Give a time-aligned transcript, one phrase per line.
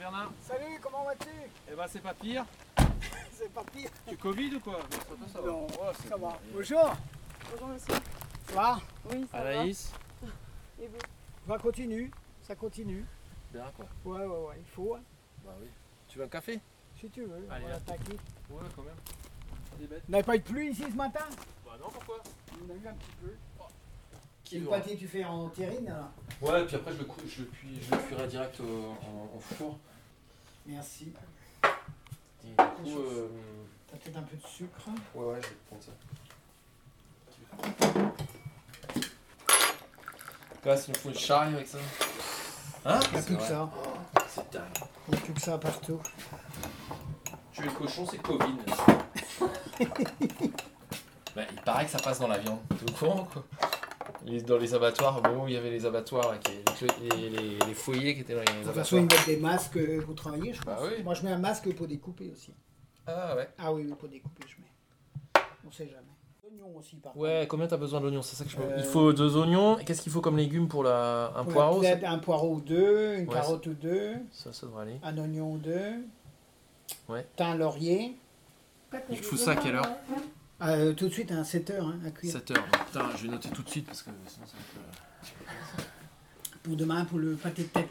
[0.00, 1.28] Bernard Salut, comment vas-tu?
[1.70, 2.46] Eh ben c'est pas pire.
[3.32, 3.90] C'est pas pire.
[4.08, 4.78] Tu Covid ou quoi?
[4.78, 5.46] Non, ça, va, ça va.
[5.46, 6.28] Non, Ouais, c'est Ça bon.
[6.28, 6.38] va.
[6.54, 6.96] Bonjour.
[7.52, 7.94] Bonjour monsieur.
[8.48, 8.80] Ça va?
[9.10, 9.92] Oui, ça Anaïs?
[10.22, 10.28] Va.
[10.82, 10.98] Et vous?
[11.46, 12.10] Ça continue.
[12.42, 13.04] Ça continue.
[13.52, 13.86] Bien quoi.
[14.06, 14.56] Ouais, ouais, ouais.
[14.58, 15.02] Il faut, hein,
[15.44, 15.68] Bah oui.
[16.08, 16.60] Tu veux un café?
[16.98, 17.46] Si tu veux.
[17.50, 18.12] Allez, on va attaquer.
[18.48, 20.00] Ouais, quand même.
[20.08, 21.26] On n'avait pas eu de pluie ici ce matin?
[21.66, 22.22] Bah non, pourquoi?
[22.54, 23.34] On a eu un petit peu.
[24.44, 26.10] Qui Et le aura pâté, tu fais en terrine alors
[26.42, 29.36] Ouais, puis après je le, cou- je le, puis, je le cuirai direct au- en,
[29.36, 29.78] en four.
[30.66, 31.12] Merci.
[32.44, 33.28] Et du coup, euh,
[33.90, 34.78] T'as peut-être un peu de sucre.
[35.14, 35.90] ouais, ouais, je vais prendre ça.
[40.64, 41.78] Là, s'il nous faut une charrie avec ça.
[42.84, 43.70] Hein Il n'y a plus que ça.
[44.28, 44.62] C'est dingue.
[45.08, 46.00] Il n'y a plus que ça partout.
[47.52, 48.54] Tuer le cochon, c'est Covid.
[51.34, 52.60] bah, il paraît que ça passe dans la viande.
[52.68, 53.44] T'es au courant quoi?
[54.26, 56.52] Les- Dans les abattoirs, bon, il y avait les abattoirs, là, qui-
[57.18, 59.76] les, les- les foyers qui étaient dans les De toute façon, ils mettent des masques
[59.76, 60.88] euh, pour travailler, je Bah pense.
[60.88, 61.02] oui.
[61.02, 62.52] Moi, je mets un masque pour découper aussi.
[63.06, 63.48] Ah ouais.
[63.58, 65.42] Ah oui, pour découper, je mets.
[65.66, 66.02] On sait jamais.
[66.44, 68.56] Oignons aussi, par Ouais, combien t'as besoin d'oignons C'est ça que je.
[68.58, 69.78] Euh, Il faut deux oignons.
[69.78, 71.32] Et qu'est-ce qu'il faut comme légumes pour la...
[71.36, 71.52] un contre.
[71.52, 75.00] poireau un poireau ou deux, une Ouais, carotte ou deux, ça, ça devrait aller.
[75.02, 75.94] un oignon ou deux.
[77.08, 77.26] Ouais.
[77.36, 78.16] Thym, laurier.
[79.10, 79.86] Il faut ça à quelle heure
[80.62, 82.32] Euh, tout de suite à 7 heures hein, à cuire.
[82.32, 82.66] 7 heures.
[82.86, 85.88] Putain, je vais noter tout de suite parce que sinon ça va être...
[86.62, 87.88] Pour demain, pour le pâté de tête.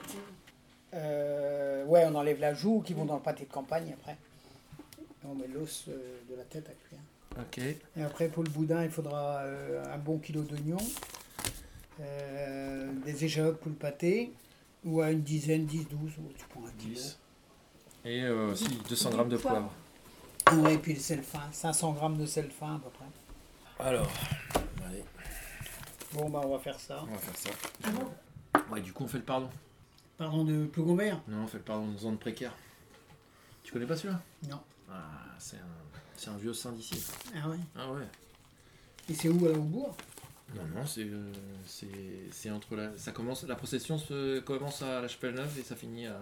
[0.94, 4.18] Euh, ouais, on enlève la joue qui vont dans le pâté de campagne après.
[5.00, 7.00] Et on met l'os euh, de la tête à cuire.
[7.40, 7.58] Ok.
[7.60, 10.78] Et après, pour le boudin, il faudra euh, un bon kilo d'oignons,
[12.00, 14.32] euh, des échalotes pour le pâté,
[14.84, 16.94] ou à une dizaine, 10, 12, ou tu prends un kilo.
[16.94, 17.20] 10.
[18.06, 19.72] Et euh, aussi 200 grammes de poivre.
[20.54, 23.06] Ouais, et puis le sel fin, 500 grammes de sel fin à peu près.
[23.88, 24.10] Alors,
[24.88, 25.04] allez,
[26.14, 27.04] Bon, bah on va faire ça.
[27.08, 27.92] on va faire ça.
[28.72, 29.50] Ouais, du coup, on fait le pardon.
[30.18, 32.54] Pardon de Plogon Vert Non, on fait le pardon de zone précaire.
[33.64, 34.20] Tu connais pas celui-là?
[34.50, 34.60] Non.
[34.92, 35.02] Ah,
[35.38, 37.04] c'est un, c'est un vieux saint d'ici.
[37.36, 37.58] Ah ouais?
[37.76, 38.08] Ah ouais.
[39.08, 39.96] Et c'est où, à au bourg?
[40.56, 41.32] Non, non, c'est, euh,
[41.68, 41.88] c'est,
[42.32, 45.76] c'est entre la, ça commence, la procession se commence à la Chapelle Neuve et ça
[45.76, 46.18] finit à,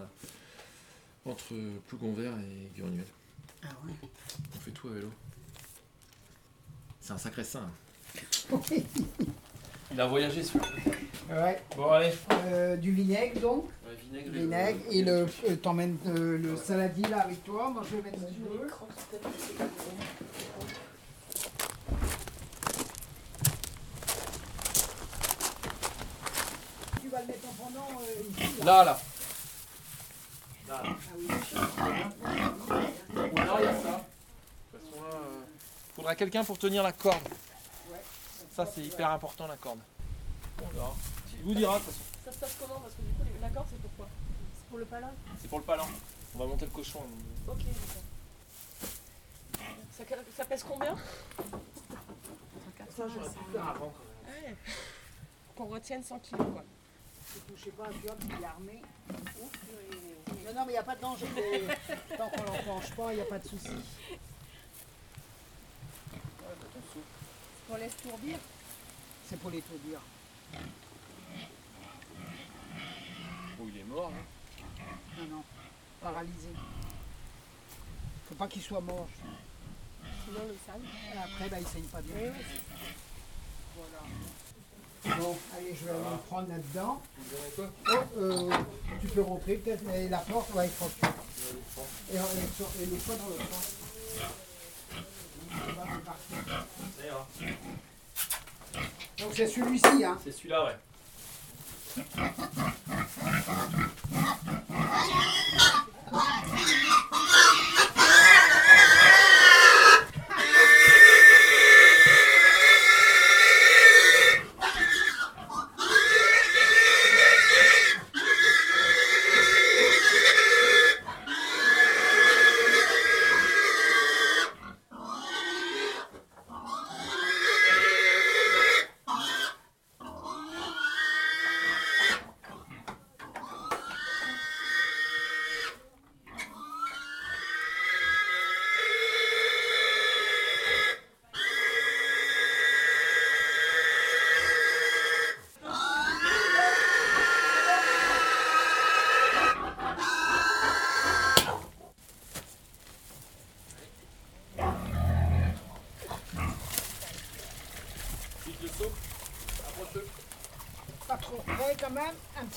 [1.26, 1.54] entre
[1.88, 3.06] Plougonvert et Gurnuel.
[3.64, 3.94] Ah ouais.
[4.56, 5.12] On fait tout à vélo.
[7.00, 7.70] C'est un sacré saint.
[9.92, 10.68] Il a voyagé celui-là.
[11.30, 11.62] Ouais.
[11.76, 12.14] Bon, allez.
[12.32, 17.20] Euh, du vinaigre donc, Ouais, vinaigre, vinaigre, et le, euh, t'emmènes euh, le saladier là
[17.22, 18.68] avec toi, moi je vais mettre mon bleu.
[27.02, 28.66] Tu vas le mettre en pendant euh, ici là.
[28.66, 29.00] Là, là.
[30.68, 30.90] Là, là.
[30.90, 31.28] Ah oui.
[33.16, 34.06] Ou là, il y a ça.
[34.74, 37.28] De toute façon, là, euh, faudra quelqu'un pour tenir la corde.
[38.56, 39.80] Ça, c'est hyper important, la corde.
[40.64, 40.94] On verra.
[41.40, 42.04] Il vous dira, de toute façon.
[42.26, 44.08] Ça se passe comment Parce que du coup, la corde, c'est pourquoi
[44.56, 45.12] C'est pour le palin
[45.42, 45.86] C'est pour le palan.
[46.34, 47.02] On va monter le cochon.
[47.48, 48.04] Ok, d'accord.
[49.98, 50.04] Ça,
[50.38, 50.96] ça pèse combien
[52.96, 54.44] Ça, j'aurais pu faire avant, quand même.
[54.46, 54.56] Ouais.
[55.58, 56.64] Qu'on retienne 100 kilos, quoi.
[57.58, 58.82] Je sais pas, tu vois, il est armé.
[60.46, 61.26] Non, non, mais il n'y a pas de danger.
[61.28, 63.70] de- Tant qu'on l'enclenche pas, il n'y a pas de souci.
[67.70, 68.38] On laisse tourbir
[69.30, 70.00] C'est pour les tourbillons.
[73.60, 74.18] Oh, il est mort, là.
[75.24, 75.44] Non, non,
[76.02, 76.50] paralysé.
[78.30, 79.08] Faut pas qu'il soit mort.
[80.26, 80.82] sinon le sale.
[81.14, 82.14] Et Après, bah, il saigne pas bien.
[82.16, 82.30] Oui,
[83.76, 85.18] Voilà.
[85.20, 87.02] Bon, allez, je vais aller me prendre là-dedans.
[87.18, 88.52] Vous avez quoi Oh, euh,
[89.02, 91.08] tu peux rentrer peut-être, mais la porte, ouais, il faut que-
[92.12, 93.76] Et, et, les fois dans le sens.
[94.18, 95.37] Voilà, c'est parti.
[95.37, 95.37] Ça ira.
[99.20, 100.18] Donc c'est celui-ci, hein.
[100.24, 100.76] C'est celui-là, ouais.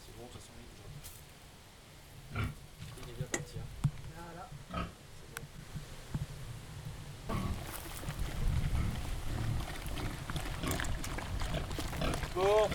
[0.00, 2.44] C'est bon, de toute façon, il est
[3.04, 3.54] Il est bien parti.
[3.58, 3.66] hein.
[4.72, 4.86] Voilà.
[12.34, 12.68] Bon.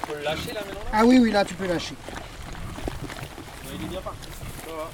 [0.00, 0.90] le lâcher là maintenant là?
[0.92, 1.94] Ah oui, oui, là tu peux lâcher.
[2.06, 4.28] Ouais, Il est bien parti.
[4.66, 4.90] Ça va.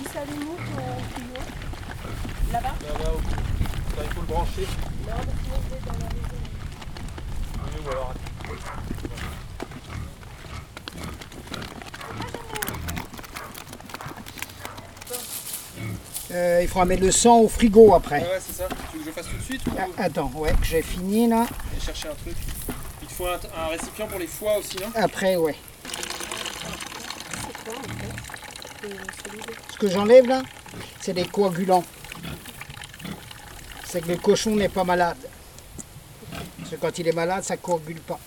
[0.00, 0.82] Il s'allume où ton
[1.12, 1.40] frigo
[2.52, 3.30] Là-bas Là-bas, au bout.
[3.30, 4.66] Ça, il faut le brancher.
[5.06, 6.40] Non, mais sinon je vais dans la maison.
[7.64, 8.14] Oui, ou alors.
[16.30, 18.20] Euh, il faudra mettre le sang au frigo après.
[18.20, 18.68] Ouais, ouais, c'est ça.
[18.90, 21.40] Tu veux que je fasse tout de suite ou Ah, attends, ouais, j'ai fini là.
[21.40, 22.36] aller chercher un truc
[23.00, 24.90] Il te faut un, un récipient pour les foies aussi, non?
[24.94, 25.56] Après, ouais.
[29.72, 30.42] Ce que j'enlève là,
[31.00, 31.84] c'est des coagulants.
[33.86, 35.16] C'est que le cochon n'est pas malade.
[36.58, 38.18] Parce que quand il est malade, ça coagule pas.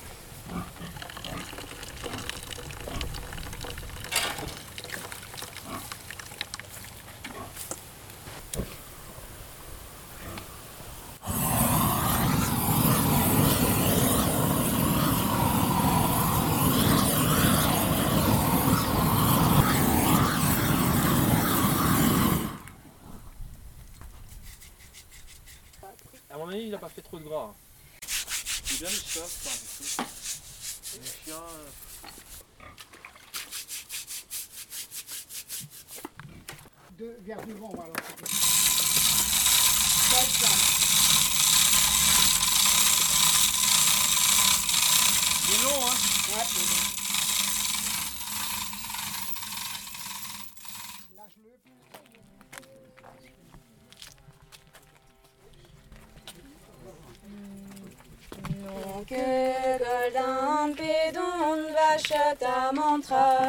[26.30, 27.50] À mon avis, il a pas fait trop de gras.
[27.52, 27.56] hein.
[28.08, 31.02] C'est bien les chats, c'est pas un peu.
[31.02, 31.36] Les chiens.
[31.36, 31.70] euh,
[36.98, 37.96] Deux vers devant, on va alors.
[40.14, 40.50] Hop là.
[45.48, 45.96] Il est long, hein
[46.36, 46.82] Ouais, mais bon.
[51.18, 51.52] Lâche-le.
[58.62, 62.72] Donc golden pédon vachata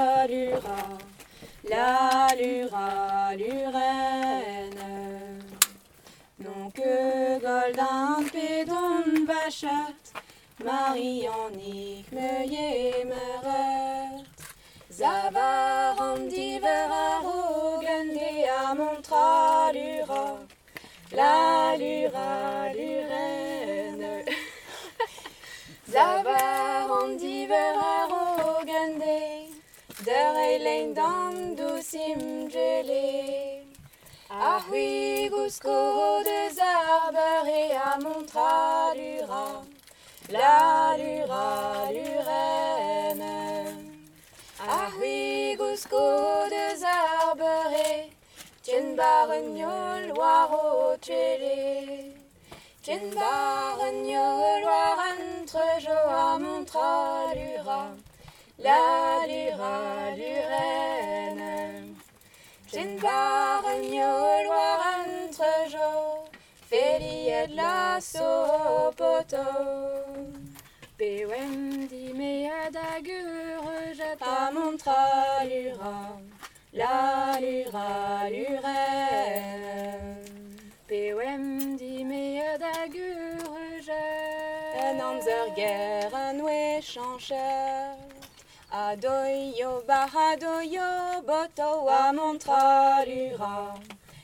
[0.03, 0.99] mantra lura
[1.71, 4.83] la lura lurène
[6.39, 10.01] Donc golden pédon vachat
[10.65, 12.33] Marie en ikme
[13.11, 14.25] meret
[14.91, 15.97] Zavar
[17.25, 20.27] rogen de a mantra lura
[21.13, 23.02] la lura lurène
[31.93, 33.63] dan du simgele
[34.31, 39.63] Ahui gusko de zarber et a montra lura
[40.31, 43.25] La lura lurène
[44.59, 48.11] Ahui gusko de zarber et
[48.63, 52.15] Tien barregnol waro tchele
[52.83, 57.83] Tien barregnol war entre jo a montra lura
[58.59, 59.77] La lura
[60.17, 61.62] lurène
[62.73, 66.25] Tien barregnol war entre jo
[66.71, 69.45] Feliet la sopoto
[70.97, 76.17] Bewem di mea dagur jata montra lura
[76.73, 80.17] La lura lurène.
[80.89, 83.85] Pewem di mea dagur
[84.81, 88.12] En amzer ger an we chanchet
[88.73, 93.77] Adoyo bahadoyo boto a montra lura.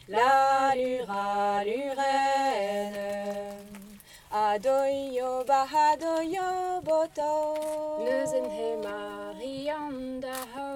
[0.08, 3.10] La lura lurène
[4.32, 7.32] Adoyo bahadoyo boto
[8.02, 10.68] Neuzen he marianda ho.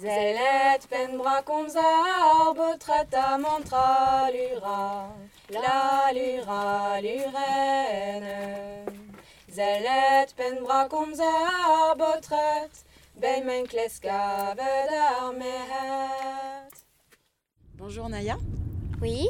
[0.00, 5.12] Zelet pen brakonzar botret a mantra lura.
[5.50, 8.91] La lura lurène
[9.52, 12.84] Zelet pen brakonzar botret
[13.22, 16.72] Ben men kleska vedar mehet
[17.78, 18.36] Bonjour Naya.
[19.00, 19.28] Oui,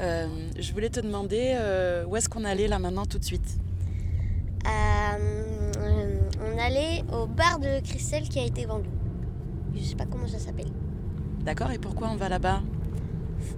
[0.00, 0.26] Euh,
[0.58, 3.58] je voulais te demander euh, où est-ce qu'on allait là maintenant tout de suite?
[4.66, 5.70] Euh,
[6.40, 8.88] on allait au bar de Christelle qui a été vendu.
[9.74, 10.72] Je sais pas comment ça s'appelle.
[11.40, 12.62] D'accord Et pourquoi on va là-bas?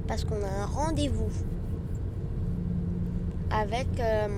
[0.09, 1.31] Parce qu'on a un rendez-vous
[3.51, 4.29] avec euh,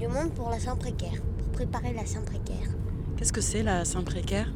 [0.00, 2.68] du monde pour la Saint-Précaire, pour préparer la Saint-Précaire.
[3.16, 4.50] Qu'est-ce que c'est la Saint-Précaire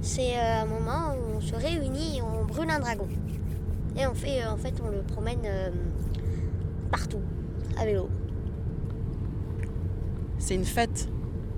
[0.00, 3.06] C'est euh, un moment où on se réunit et on brûle un dragon.
[3.98, 5.70] Et on fait, euh, en fait, on le promène euh,
[6.90, 7.20] partout,
[7.78, 8.08] à vélo.
[10.38, 11.08] C'est une fête?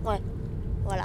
[0.03, 1.05] Voilà.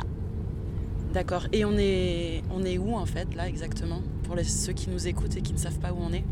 [1.14, 1.46] D'accord.
[1.54, 4.00] Et on est, on est où en fait là exactement?
[4.24, 6.24] Pour les- ceux qui nous écoutent et qui ne savent pas où on est?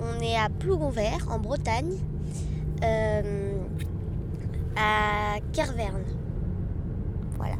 [0.00, 1.92] On est à Plougonvert, en Bretagne,
[2.82, 3.43] euh,
[4.76, 6.04] à Kerverne.
[7.36, 7.56] Voilà.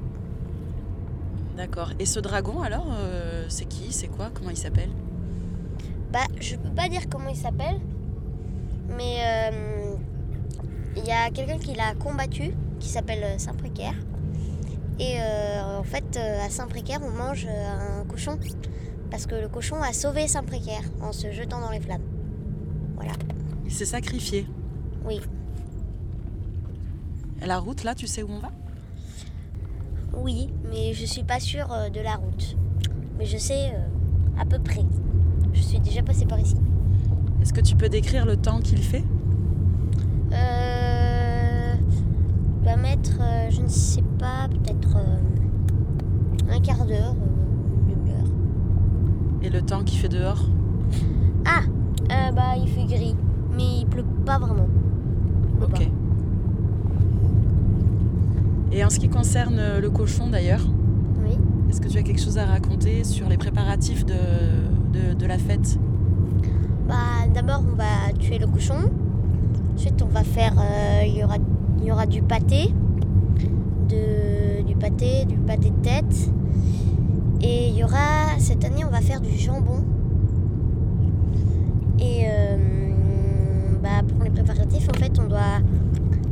[1.56, 1.90] D'accord.
[1.98, 4.90] Et ce dragon alors, euh, c'est qui C'est quoi Comment il s'appelle
[6.12, 7.80] Bah, je peux pas dire comment il s'appelle,
[8.96, 9.94] mais euh,
[10.96, 13.94] il y a quelqu'un qui l'a combattu, qui s'appelle euh, Saint-Précaire.
[15.00, 18.38] Et euh, en fait, à Saint-Précaire, on mange un cochon,
[19.10, 22.04] parce que le cochon a sauvé Saint-Précaire en se jetant dans les flammes.
[22.94, 23.12] Voilà.
[23.64, 24.46] Il s'est sacrifié.
[25.04, 25.20] Oui.
[27.46, 28.50] La route là, tu sais où on va?
[30.16, 32.56] Oui, mais je suis pas sûre euh, de la route.
[33.18, 34.84] Mais je sais euh, à peu près.
[35.52, 36.56] Je suis déjà passée par ici.
[37.42, 39.04] Est-ce que tu peux décrire le temps qu'il fait?
[40.32, 41.74] Euh,
[42.62, 47.14] dois mettre, euh, je ne sais pas, peut-être euh, un quart d'heure,
[47.88, 48.26] une demi-heure.
[49.42, 50.42] Et le temps qu'il fait dehors?
[51.44, 51.60] Ah,
[52.32, 53.14] bah il fait gris,
[53.54, 54.66] mais il pleut pas vraiment.
[55.62, 55.88] Ok.
[58.74, 60.66] Et en ce qui concerne euh, le cochon d'ailleurs.
[61.24, 61.38] Oui.
[61.70, 64.14] est-ce que tu as quelque chose à raconter sur les préparatifs de,
[64.92, 65.78] de, de la fête?
[66.88, 66.94] Bah
[67.32, 68.74] d'abord on va tuer le cochon.
[69.76, 71.36] Ensuite on va faire, euh, il y aura,
[71.78, 72.74] il y aura du pâté,
[73.88, 76.30] de, du pâté, du pâté de tête.
[77.42, 79.84] Et il y aura, cette année on va faire du jambon.
[82.00, 82.56] Et euh,
[83.80, 85.60] bah, pour les préparatifs en fait on doit,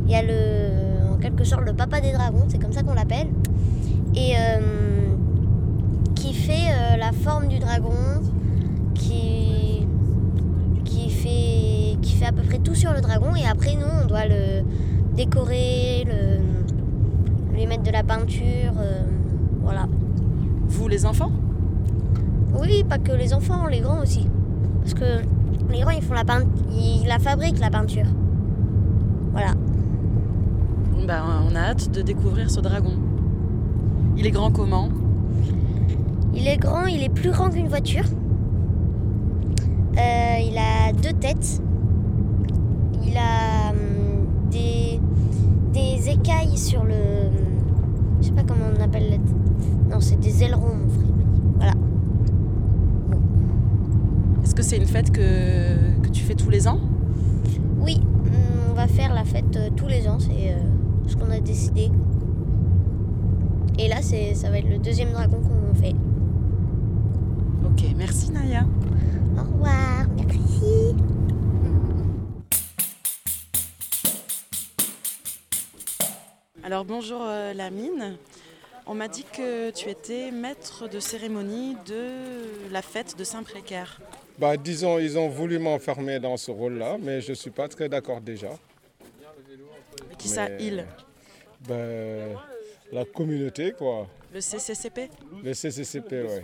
[0.07, 0.82] il y a le,
[1.23, 3.29] quelque sorte le papa des dragons, c'est comme ça qu'on l'appelle.
[4.15, 5.15] Et euh,
[6.15, 7.95] qui fait euh, la forme du dragon,
[8.95, 9.87] qui
[10.85, 14.07] qui fait, qui fait à peu près tout sur le dragon et après nous on
[14.07, 14.63] doit le
[15.17, 19.03] décorer, le, lui mettre de la peinture, euh,
[19.63, 19.87] voilà.
[20.67, 21.33] Vous les enfants?
[22.59, 24.27] Oui, pas que les enfants, les grands aussi.
[24.81, 25.23] Parce que
[25.71, 28.07] les grands ils font la peinture, ils la fabriquent la peinture.
[31.07, 32.93] Ben, On a hâte de découvrir ce dragon.
[34.17, 34.89] Il est grand comment
[36.35, 38.05] Il est grand, il est plus grand qu'une voiture.
[39.99, 41.61] Euh, il a deux têtes.
[43.05, 45.01] Il a hum, des,
[45.73, 46.95] des écailles sur le.
[48.21, 49.91] Je sais pas comment on appelle la tête.
[49.91, 51.11] Non, c'est des ailerons, mon frère.
[51.57, 51.73] Voilà.
[54.45, 56.79] Est-ce que c'est une fête que, que tu fais tous les ans
[57.81, 58.33] Oui, hum,
[58.71, 60.72] on va faire la fête euh, tous les ans, c'est euh,
[61.13, 61.91] ce qu'on a décidé.
[63.79, 65.95] Et là, c'est, ça va être le deuxième dragon qu'on fait.
[67.65, 68.65] Ok, merci Naya.
[69.37, 70.95] Au revoir, merci.
[76.65, 78.17] Alors bonjour euh, Lamine.
[78.87, 84.01] On m'a dit que tu étais maître de cérémonie de la fête de Saint-Précaire.
[84.39, 87.89] Bah, disons, ils ont voulu m'enfermer dans ce rôle-là, mais je ne suis pas très
[87.89, 88.49] d'accord déjà.
[90.23, 90.87] Qui ça, il
[91.69, 92.37] Ben,
[92.93, 94.07] la communauté, quoi.
[94.33, 95.11] Le CCCP
[95.45, 96.43] Le CCCP, ouais.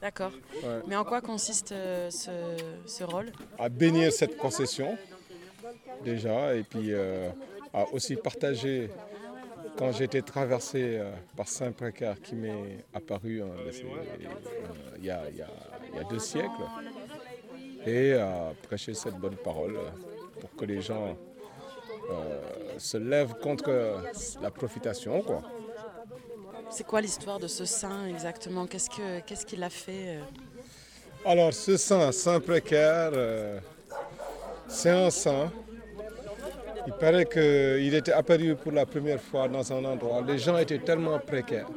[0.00, 0.32] D'accord.
[0.62, 0.80] Ouais.
[0.86, 2.30] Mais en quoi consiste euh, ce,
[2.86, 3.32] ce rôle?
[3.58, 4.96] À bénir cette concession,
[6.04, 7.30] déjà, et puis euh,
[7.74, 8.90] à aussi partager,
[9.76, 13.70] quand j'ai été traversé euh, par Saint-Précaire, qui m'est apparu hein, euh,
[14.98, 15.48] il y, a, il y a-
[15.92, 16.48] il y a deux siècles,
[17.86, 19.78] et à prêcher cette bonne parole
[20.40, 21.16] pour que les gens
[22.78, 24.00] se lèvent contre
[24.40, 25.42] la profitation, quoi.
[26.70, 28.66] C'est quoi l'histoire de ce saint exactement?
[28.66, 30.20] Qu'est-ce que qu'est-ce qu'il a fait euh?
[31.24, 33.58] Alors, ce saint, saint précaire, euh,
[34.68, 35.50] c'est un saint.
[36.86, 40.22] Il paraît qu'il était apparu pour la première fois dans un endroit.
[40.26, 41.68] Les gens étaient tellement précaires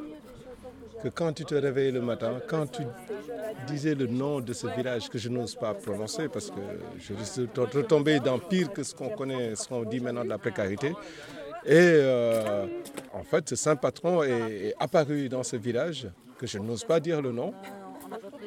[1.02, 2.82] que quand tu te réveillais le matin, quand tu
[3.66, 6.60] disais le nom de ce village que je n'ose pas prononcer parce que
[6.98, 10.28] je risque de retomber dans pire que ce qu'on connaît, ce qu'on dit maintenant de
[10.28, 10.92] la précarité.
[11.64, 12.66] Et euh,
[13.12, 17.22] en fait, ce saint patron est, apparu dans ce village que je n'ose pas dire
[17.22, 17.54] le nom.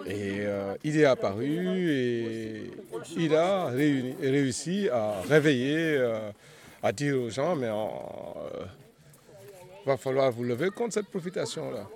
[0.06, 2.72] Et euh, il est apparu et
[3.18, 6.30] il a réussi à réveiller, euh,
[6.84, 7.70] à dire aux gens, mais
[9.84, 11.88] il va falloir vous lever contre cette profitation-là.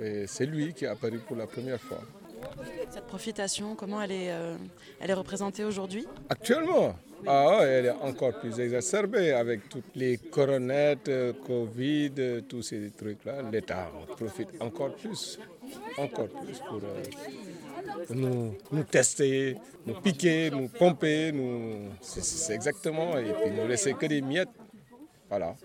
[0.00, 2.00] Et c'est lui qui est apparu pour la première fois.
[2.90, 4.56] Cette profitation, comment elle est, euh,
[5.00, 6.06] elle est représentée aujourd'hui?
[6.28, 6.94] Actuellement,
[7.26, 12.90] ah, elle est encore plus exacerbée avec toutes les coronettes, euh, Covid, euh, tous ces
[12.90, 13.42] trucs-là.
[13.50, 15.38] L'État en profite encore plus,
[15.96, 17.02] encore plus pour euh,
[18.10, 21.32] nous, nous tester, nous piquer, nous pomper.
[21.32, 21.90] Nous...
[22.00, 24.48] C'est c'est exactement, et puis nous laisser que des miettes.
[25.28, 25.56] Voilà.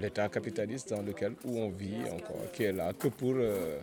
[0.00, 3.78] l'État capitaliste dans lequel où on vit encore, qui est là que pour, euh,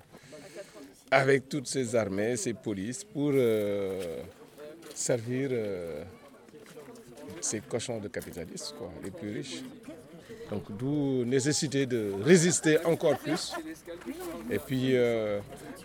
[1.12, 4.22] avec toutes ces armées, ces polices, pour euh,
[4.94, 6.04] servir euh,
[7.40, 9.64] ces cochons de capitalistes, quoi, les plus riches.
[10.50, 13.54] Donc d'où nécessité de résister encore plus
[14.50, 14.96] et puis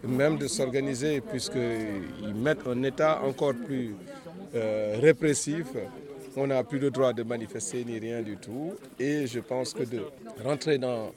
[0.04, 3.96] même de s'organiser puisqu'ils mettent un État encore plus
[4.54, 5.66] répressif.
[6.36, 8.74] On n'a plus le droit de manifester ni rien du tout.
[8.98, 10.00] Et je pense que de
[10.42, 11.12] rentrer dans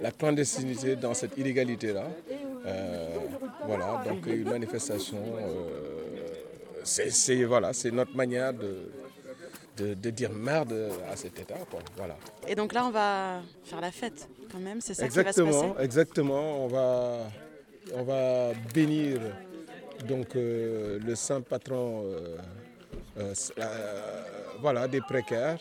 [0.00, 2.06] la clandestinité, dans cette illégalité-là,
[2.66, 3.08] euh,
[3.66, 8.90] voilà, donc une manifestation, euh, c'est voilà, c'est notre manière de,
[9.76, 10.74] de, de dire merde
[11.10, 11.58] à cet État.
[11.70, 12.16] Quoi, voilà.
[12.48, 15.42] Et donc là, on va faire la fête quand même, c'est ça qui va se
[15.42, 15.42] passer?
[15.42, 16.64] Exactement, exactement.
[16.64, 17.18] On va,
[17.94, 19.20] on va bénir
[20.08, 22.02] donc euh, le saint patron
[24.60, 25.58] voilà, des précaires.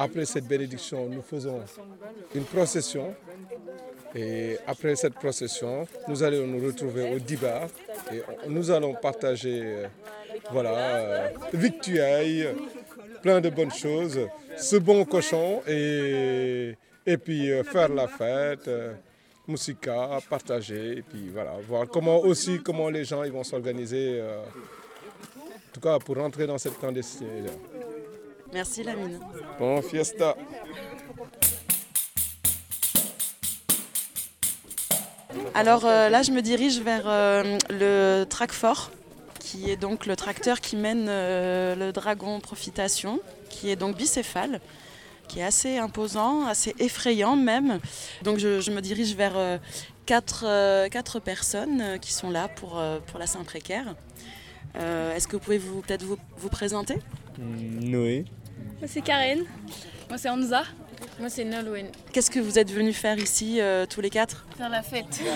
[0.00, 1.60] Après cette bénédiction, nous faisons
[2.34, 3.14] une procession.
[4.14, 7.68] Et après cette procession, nous allons nous retrouver au Dibar
[8.12, 9.86] et nous allons partager euh,
[10.50, 12.48] voilà, euh, victuailles,
[13.20, 14.18] plein de bonnes choses,
[14.56, 16.74] ce bon cochon et,
[17.04, 18.94] et puis euh, faire la fête, euh,
[19.46, 24.40] musica, partager et puis voilà, voir comment aussi comment les gens ils vont s'organiser, euh,
[25.78, 27.50] tout cas pour rentrer dans cette clandestinité.
[28.52, 29.20] Merci Lamine.
[29.58, 30.34] Bon fiesta.
[35.54, 38.90] Alors euh, là, je me dirige vers euh, le Tracfort,
[39.38, 44.60] qui est donc le tracteur qui mène euh, le dragon Profitation, qui est donc bicéphale,
[45.28, 47.78] qui est assez imposant, assez effrayant même.
[48.22, 49.60] Donc je, je me dirige vers
[50.06, 53.94] quatre, quatre personnes qui sont là pour, pour la Saint-Précaire.
[54.76, 56.98] Euh, Est-ce que vous pouvez vous, peut-être vous, vous présenter?
[57.38, 58.24] Noé.
[58.80, 59.40] Moi c'est Karen.
[60.08, 60.62] Moi c'est Hamza.
[61.20, 61.86] Moi c'est Nolwenn.
[62.12, 64.46] Qu'est-ce que vous êtes venus faire ici euh, tous les quatre?
[64.56, 65.20] Faire la fête.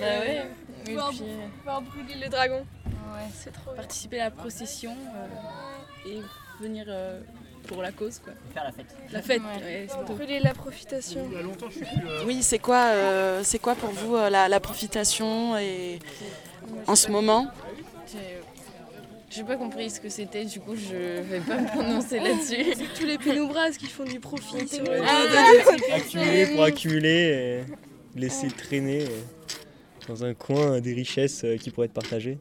[0.00, 0.42] bah ouais.
[0.88, 2.64] Et Voir- puis, euh, Voir brûler le dragon.
[2.86, 3.74] ouais, C'est trop bien.
[3.82, 6.20] participer à la procession euh, et
[6.60, 7.20] venir euh,
[7.68, 8.32] pour la cause quoi.
[8.54, 8.96] Faire la fête.
[9.12, 9.62] La fête, Ouais.
[9.64, 10.14] ouais, c'est tout.
[10.14, 11.28] Brûler la profitation.
[12.26, 15.98] Oui, c'est quoi, euh, c'est quoi pour vous euh, la, la profitation et
[16.86, 17.46] en ce moment
[19.30, 22.74] J'ai- pas compris ce que c'était, du coup je vais pas me prononcer là-dessus.
[22.98, 27.62] Tous les pénoubras qui font du profit sur le Ah, Accumuler pour accumuler,
[28.16, 29.08] et laisser traîner euh,
[30.08, 32.38] dans un coin euh, des richesses euh, qui pourraient être partagées.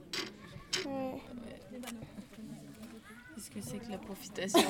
[3.35, 4.59] Qu'est-ce que c'est que la profitation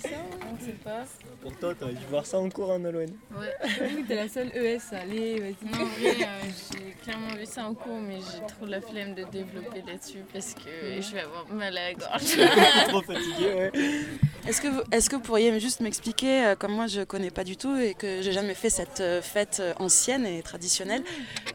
[0.00, 0.16] C'est ça
[0.48, 1.04] On ne sait pas.
[1.42, 4.04] Pour toi, t'aurais dû voir ça en cours, hein, Nolwenn Ouais.
[4.06, 5.70] T'es la seule ES, allez, vas-y.
[5.70, 9.14] Non, en vrai, euh, j'ai clairement vu ça en cours, mais j'ai trop la flemme
[9.14, 12.36] de développer là-dessus parce que je vais avoir mal à la gorge.
[12.88, 13.72] Trop fatigué, ouais.
[14.46, 17.44] Est-ce que, vous, est-ce que vous pourriez juste m'expliquer, euh, comme moi je connais pas
[17.44, 21.02] du tout et que j'ai jamais fait cette euh, fête ancienne et traditionnelle,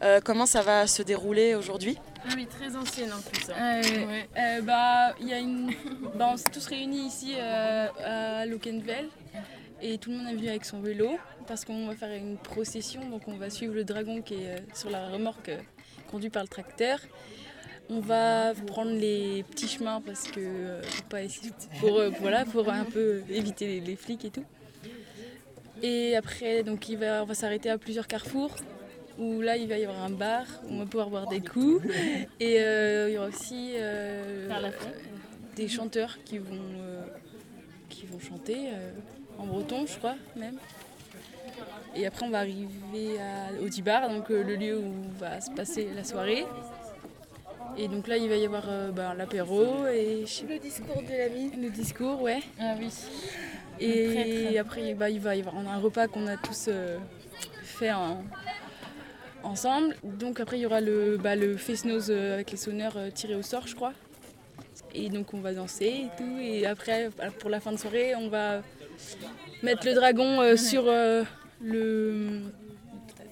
[0.02, 1.98] euh, comment ça va se dérouler aujourd'hui?
[2.26, 3.50] Ah oui, très ancienne en plus.
[3.50, 3.54] hein.
[3.58, 4.28] Ah ouais.
[4.38, 5.72] Euh, bah, y a une...
[6.14, 7.88] bah, on s'est tous réunis ici euh,
[8.40, 9.08] à Lockenvel
[9.82, 13.06] et tout le monde est venu avec son vélo parce qu'on va faire une procession,
[13.10, 15.50] donc on va suivre le dragon qui est euh, sur la remorque
[16.10, 16.98] conduit par le tracteur.
[17.90, 21.18] On va prendre les petits chemins parce que pour, pas
[21.80, 24.44] pour, voilà, pour un peu éviter les, les flics et tout.
[25.82, 28.56] Et après, donc il va, on va s'arrêter à plusieurs carrefours
[29.18, 31.84] où là il va y avoir un bar où on va pouvoir boire des coups.
[32.40, 34.48] Et euh, il y aura aussi euh,
[35.56, 37.02] des chanteurs qui vont, euh,
[37.88, 38.90] qui vont chanter euh,
[39.38, 40.56] en breton, je crois même.
[41.96, 45.50] Et après, on va arriver à, au Dibar, donc euh, le lieu où va se
[45.52, 46.44] passer la soirée.
[47.76, 51.28] Et donc là, il va y avoir euh, ben, l'apéro et Le discours de la
[51.28, 51.50] vie.
[51.56, 52.40] le discours, ouais.
[52.60, 52.88] Ah oui.
[53.80, 56.98] Et après, bah, il va y avoir un repas qu'on a tous euh,
[57.62, 58.22] fait en-
[59.44, 59.96] ensemble.
[60.02, 63.34] Donc après, il y aura le, bah, le face-nose euh, avec les sonneurs euh, tirés
[63.34, 63.92] au sort, je crois.
[64.94, 66.38] Et donc on va danser et tout.
[66.40, 68.62] Et après, bah, pour la fin de soirée, on va
[69.62, 71.24] mettre le dragon euh, sur euh,
[71.60, 72.40] le,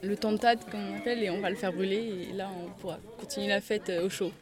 [0.03, 2.29] le tantad, comme on appelle, et on va le faire brûler.
[2.31, 4.33] Et là, on pourra continuer la fête euh, au chaud.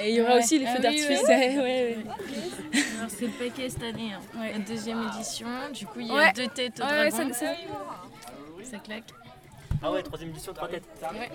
[0.00, 0.38] Et il y aura Ouais.
[0.42, 1.22] aussi les Ah feux oui, d'artifice.
[1.28, 1.96] ouais, ouais,
[3.08, 4.20] c'est le paquet cette année, hein.
[4.52, 5.46] La deuxième édition.
[5.72, 7.10] Du coup, il y a deux têtes au dragon.
[7.10, 7.54] ça- ça-
[8.64, 9.04] Ça claque.
[9.82, 10.84] Ah ouais, troisième édition, trois têtes.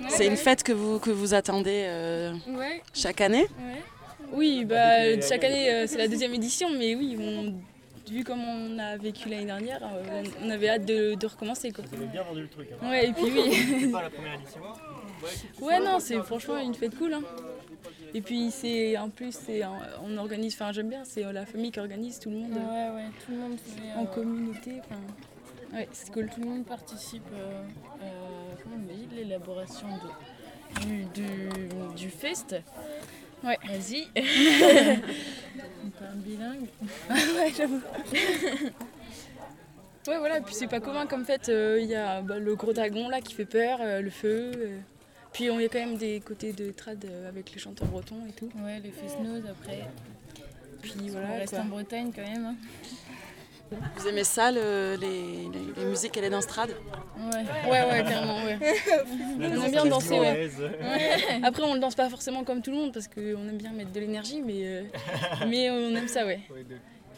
[0.09, 2.81] C'est une fête que vous, que vous attendez euh, Ouais.
[2.93, 3.47] chaque année?
[4.33, 7.53] Oui, bah, chaque année euh, c'est la deuxième édition, mais oui, on-
[8.11, 11.71] vu comme on a vécu l'année dernière, euh, on, on avait hâte de, de recommencer.
[11.71, 11.83] Quoi.
[11.91, 12.67] Vous avez bien vendu le truc.
[12.81, 12.89] Hein.
[12.89, 13.51] Ouais, et puis oui.
[13.81, 14.61] C'est pas la première édition.
[15.61, 17.13] Ouais, non, c'est franchement une fête cool.
[17.15, 17.21] hein.
[18.13, 19.61] Et puis c'est en plus c'est
[20.03, 23.05] on organise, enfin j'aime bien, c'est la famille qui organise tout le monde Ouais, ouais,
[23.25, 24.73] tout le monde fait, en euh, communauté.
[24.79, 25.01] Enfin,
[25.73, 26.29] ouais, c'est cool.
[26.33, 27.63] Tout le monde participe euh,
[28.01, 29.87] euh, on dit, l'élaboration
[30.81, 31.49] du, du,
[31.95, 32.55] du fest.
[33.43, 33.57] Ouais.
[33.65, 34.07] Vas-y.
[35.85, 36.67] on parle bilingue.
[37.09, 37.81] ouais, j'avoue.
[40.07, 41.49] Ouais, voilà, puis c'est pas commun comme fête.
[41.49, 44.51] euh, Il y a bah, le gros dragon là qui fait peur, euh, le feu.
[44.55, 44.77] euh.
[45.33, 48.23] Puis on y a quand même des côtés de trad euh, avec les chanteurs bretons
[48.29, 48.51] et tout.
[48.63, 49.79] Ouais, les fest-noz après.
[50.83, 51.27] Puis On voilà.
[51.31, 51.61] reste quoi.
[51.63, 52.45] en Bretagne quand même.
[52.45, 52.55] hein.
[53.97, 58.03] Vous aimez ça, le- les, les- les musiques et les danses trad Ouais, Ouais, ouais,
[58.03, 58.59] clairement, ouais.
[59.39, 60.49] On aime bien danser, ouais.
[61.43, 63.91] Après, on le danse pas forcément comme tout le monde parce qu'on aime bien mettre
[63.91, 64.83] de l'énergie, mais, euh,
[65.47, 66.41] mais on aime ça, ouais.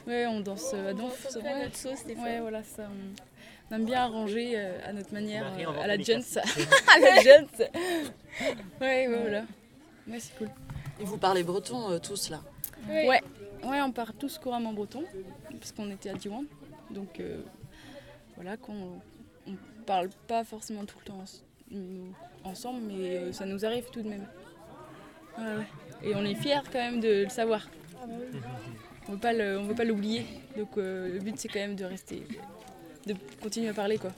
[0.07, 0.95] Ouais, on danse euh, à
[1.41, 2.23] fait notre sauce, des fois.
[2.23, 2.83] Ouais, voilà, ça.
[2.83, 6.23] On, on aime bien arranger euh, à notre manière, euh, à la Jones.
[6.95, 7.47] à la Jones.
[8.79, 9.41] Ouais, ouais, voilà.
[10.07, 10.49] Ouais, c'est cool.
[11.01, 12.39] Et vous parlez breton euh, tous là
[12.89, 13.21] Ouais.
[13.63, 15.03] Ouais, on part tous couramment breton
[15.51, 16.45] parce qu'on était à Diwan.
[16.91, 17.41] Donc euh,
[18.35, 18.99] voilà, qu'on
[19.47, 19.53] on
[19.85, 21.23] parle pas forcément tout le temps
[21.73, 24.27] en- ensemble, mais euh, ça nous arrive tout de même.
[25.37, 26.09] Ouais, ouais.
[26.09, 27.67] Et on est fiers quand même de le savoir.
[29.07, 30.25] On veut pas le- on veut pas l'oublier.
[30.57, 32.23] Donc euh, le but c'est quand même de rester,
[33.05, 34.11] de continuer à parler quoi.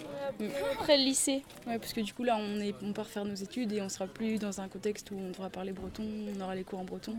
[0.79, 1.43] Après le lycée.
[1.67, 3.89] Ouais, parce que du coup là on, est, on part faire nos études et on
[3.89, 6.03] sera plus dans un contexte où on devra parler breton,
[6.35, 7.15] on aura les cours en breton.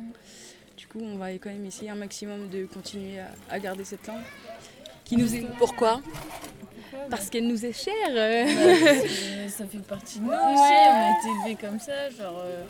[0.80, 4.06] Du coup on va quand même essayer un maximum de continuer à, à garder cette
[4.06, 4.22] langue.
[5.04, 5.44] Qui nous est...
[5.58, 6.00] Pourquoi?
[7.10, 7.94] Parce qu'elle nous est chère.
[9.50, 10.38] Ça fait partie de nous aussi.
[10.38, 12.08] On a été élevés comme ça.
[12.08, 12.64] Genre, euh,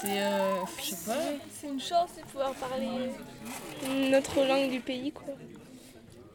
[0.00, 0.22] c'est.
[0.22, 1.18] euh, je sais pas.
[1.52, 3.10] C'est une chance de pouvoir parler
[4.08, 5.34] notre langue du pays, quoi.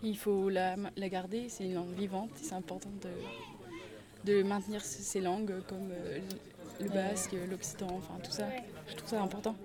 [0.03, 5.01] Il faut la, la garder, c'est une langue vivante c'est important de, de maintenir ces
[5.01, 6.19] ces langues comme euh,
[6.81, 8.43] le basque, l'occitan, enfin tout ça.
[8.89, 9.55] Je trouve ça important.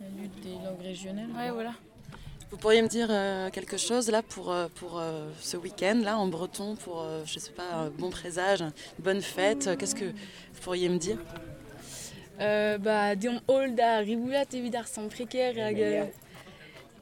[0.00, 1.28] La lutte des langues régionales.
[1.36, 1.72] Ouais, voilà.
[2.50, 6.16] Vous pourriez me dire euh, quelque chose là pour, euh, pour euh, ce week-end là
[6.16, 9.68] en breton pour euh, je sais pas un bon présage, une bonne fête.
[9.78, 11.18] Qu'est-ce que vous pourriez me dire?
[12.40, 16.08] Euh, bah, Dion Hall da Riboulat évidemment sont précaires hag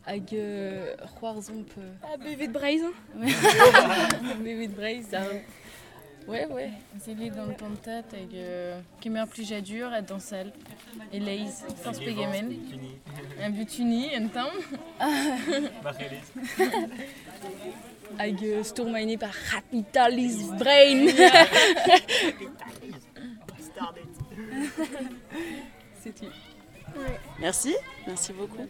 [0.06, 2.82] hag euh, c'hoar zomp euh, Ah, bébé de braise.
[6.28, 6.46] ouais.
[6.46, 6.70] ouais
[7.06, 10.52] les dans le pantat avec euh, Kemer plus jadur, à dansal.
[11.12, 11.46] Et Lays,
[11.82, 12.52] sans spegemen.
[13.40, 14.50] Un butuni, un temps.
[18.18, 21.06] hag euh, stourmainé par Rapitalis Brain
[26.00, 26.26] c'est tout
[27.38, 27.74] Merci,
[28.06, 28.66] merci beaucoup.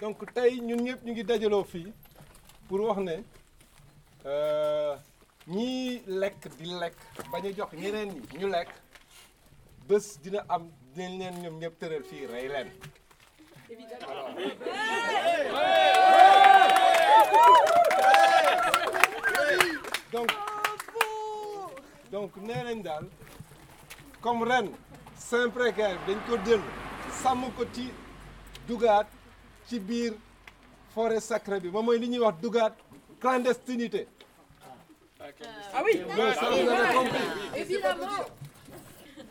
[0.00, 1.24] Donc tey ñun ñëpp ñu ngi
[2.68, 2.80] pour
[4.26, 4.96] euh,
[5.46, 6.96] ñii lekk di lekk
[7.30, 8.46] bañ jox ñeneen ñi ñu
[10.22, 10.62] dina am
[10.94, 12.68] dinañ leen ñoom ñëpp tëral fii leen.
[20.12, 20.30] donc
[22.12, 22.82] donc nee nañ
[24.20, 24.66] comme ren
[25.16, 26.60] Saint Précaire dañ ko jël
[27.22, 27.90] sàmm ko ci
[28.68, 29.06] dugaat
[29.66, 30.12] ci biir
[30.94, 31.20] forêt
[31.60, 32.74] bi li ñuy wax dugaat
[33.20, 34.06] clandestinité.
[35.74, 36.02] Ah oui
[36.34, 37.24] ça, vous avez compris.
[37.56, 38.24] Évidemment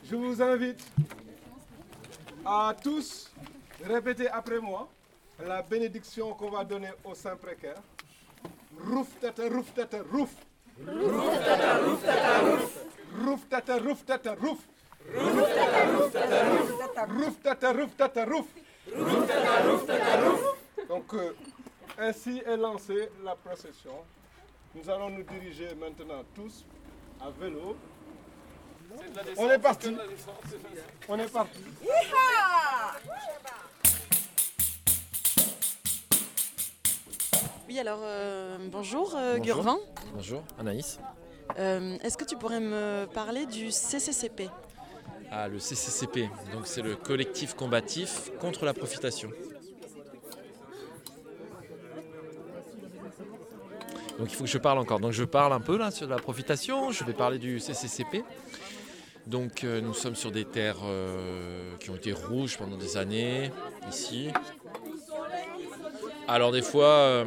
[0.03, 0.85] Je vous invite
[2.45, 3.31] à tous
[3.83, 4.87] répéter après moi
[5.45, 7.81] la bénédiction qu'on va donner au Saint Précaire.
[8.79, 10.29] Rouf tata rouf tata rouf.
[10.87, 12.59] Rouf tata rouf tata rouf.
[13.13, 14.59] Rouf tata rouf tata rouf.
[15.13, 16.67] Rouf tata rouf tata rouf.
[17.07, 18.47] Rouf tata rouf tata rouf.
[18.95, 20.41] Rouf tata rouf tata rouf.
[20.87, 21.35] Donc euh,
[21.97, 23.93] ainsi est lancée la procession.
[24.75, 26.65] Nous allons nous diriger maintenant tous
[27.21, 27.75] à vélo
[29.37, 29.95] on est parti.
[31.07, 31.59] On est parti.
[37.67, 39.43] Oui alors euh, bonjour, euh, Bonjour.
[39.55, 39.77] Gurvan.
[40.13, 40.99] Bonjour, Anaïs.
[41.57, 44.49] Euh, Est-ce que tu pourrais me parler du CCCP
[45.31, 49.29] Ah, le CCCP, donc c'est le collectif combatif contre la profitation.
[54.21, 54.99] Donc il faut que je parle encore.
[54.99, 58.23] Donc je parle un peu là sur la profitation, je vais parler du CCCP.
[59.25, 63.49] Donc euh, nous sommes sur des terres euh, qui ont été rouges pendant des années,
[63.89, 64.29] ici.
[66.27, 67.25] Alors des fois, euh,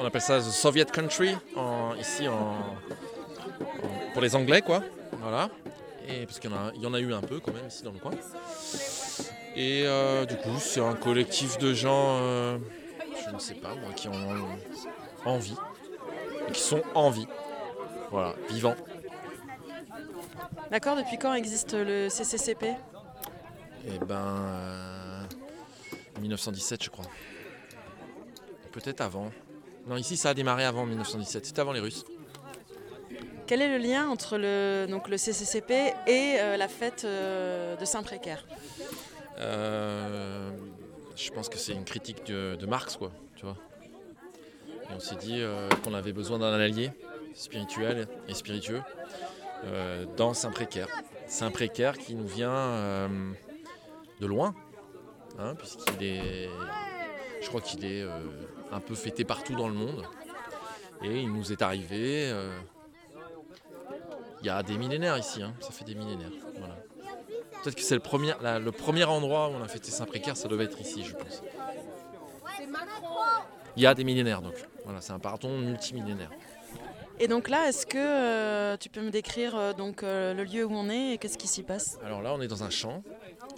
[0.00, 1.36] on appelle ça the Soviet country,
[2.00, 2.24] ici
[4.14, 4.82] pour les Anglais quoi.
[5.20, 5.50] Voilà.
[6.08, 6.50] Et parce qu'il
[6.80, 8.12] y, en a- eu un peu quand même ici dans le coin.
[9.56, 9.84] Et
[10.26, 12.18] du coup, c'est un collectif de gens,
[13.26, 14.14] je ne sais pas moi, qui ont
[15.26, 15.54] envie,
[16.52, 17.26] qui sont en vie.
[18.10, 18.74] Voilà, vivants.
[20.70, 22.74] D'accord, depuis quand existe le CCCP
[23.86, 24.16] Et ben.
[24.16, 25.22] euh,
[26.20, 27.04] 1917, je crois.
[28.72, 29.30] Peut-être avant.
[29.86, 31.46] Non, ici, ça a démarré avant 1917.
[31.46, 32.04] C'était avant les Russes.
[33.46, 37.84] Quel est le lien entre le, donc le CCCP et euh, la fête euh, de
[37.84, 38.46] Saint-Précaire?
[39.38, 40.50] Euh,
[41.16, 43.10] je pense que c'est une critique de, de Marx, quoi.
[43.34, 43.56] Tu vois.
[44.90, 46.90] Et on s'est dit euh, qu'on avait besoin d'un allié
[47.34, 48.82] spirituel et spiritueux
[49.64, 50.88] euh, dans Saint-Précaire.
[51.26, 53.08] Saint-Précaire qui nous vient euh,
[54.20, 54.54] de loin,
[55.38, 56.48] hein, puisqu'il est.
[57.40, 58.04] Je crois qu'il est
[58.72, 60.04] un peu fêté partout dans le monde.
[61.02, 62.30] Et il nous est arrivé.
[62.30, 62.58] euh,
[64.42, 66.30] il y a des millénaires ici, hein, ça fait des millénaires.
[66.58, 66.74] Voilà.
[67.62, 70.48] Peut-être que c'est le premier, la- le premier endroit où on a fêté Saint-Précaire, ça
[70.48, 71.42] devait être ici, je pense.
[73.76, 74.54] Il y a des millénaires donc.
[74.84, 76.30] Voilà, c'est un pardon multimillénaire.
[77.22, 80.64] Et donc là, est-ce que euh, tu peux me décrire euh, donc, euh, le lieu
[80.64, 81.98] où on est et qu'est-ce qui s'y passe?
[82.02, 83.02] Alors là, on est dans un champ,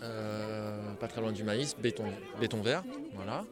[0.00, 2.06] pas très loin du maïs, béton,
[2.40, 2.82] béton vert,
[3.14, 3.44] voilà.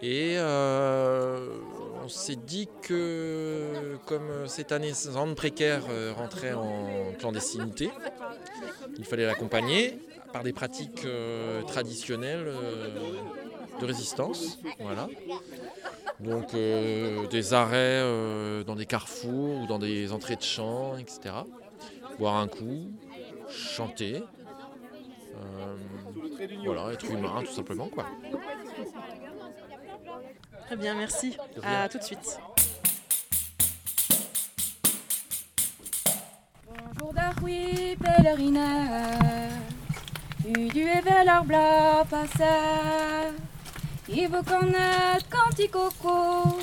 [0.00, 5.82] Et on s'est dit que comme cette année, Zande précaire
[6.16, 7.90] rentrait en clandestinité,
[8.96, 9.98] il fallait l'accompagner
[10.32, 11.06] par des pratiques
[11.66, 12.50] traditionnelles
[13.80, 15.08] de résistance, voilà.
[16.20, 21.34] Donc euh, des arrêts euh, dans des carrefours ou dans des entrées de champs, etc.
[22.18, 22.90] Boire un coup,
[23.48, 24.22] chanter,
[25.36, 25.76] euh,
[26.64, 28.06] voilà, être humain tout simplement quoi.
[30.66, 31.36] Très bien, merci.
[31.62, 32.38] À tout de suite.
[36.68, 37.12] Bonjour
[40.54, 40.86] du
[41.46, 43.32] blanc passeur.
[44.10, 46.58] Connaître canticocos,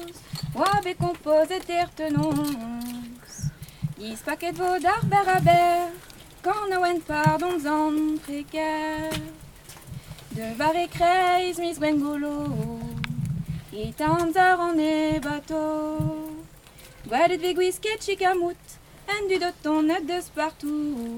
[0.54, 2.34] wabe composé tertenons.
[4.02, 5.88] Is paquet de vos d'arber à ber,
[6.44, 9.14] quand on pardon en précaire.
[10.36, 12.80] De barre kreis mis bengolo,
[13.72, 16.44] i tanzer en e bateau.
[17.08, 18.58] Gwelet vi gwisket chikamut,
[19.08, 21.16] en du de ton net de partout.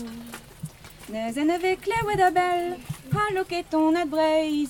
[1.10, 2.78] Nez en avec klewe da belle,
[3.14, 4.70] ha loket ton net breiz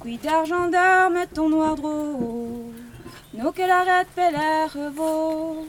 [0.00, 2.72] Quid d'argent d'arme ton noir dro,
[3.34, 5.66] no que l'arrête peller revo.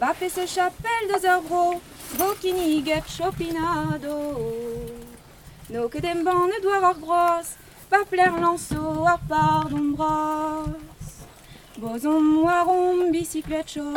[0.00, 1.80] Va fait ce chapelle de zerbro,
[2.18, 4.16] bokini get chopinado.
[5.70, 7.54] No que dem ban ne doit avoir grosse,
[7.90, 11.24] va plaire lanceau à pardon brosse.
[11.78, 13.94] Boson moiron bicyclette chaud,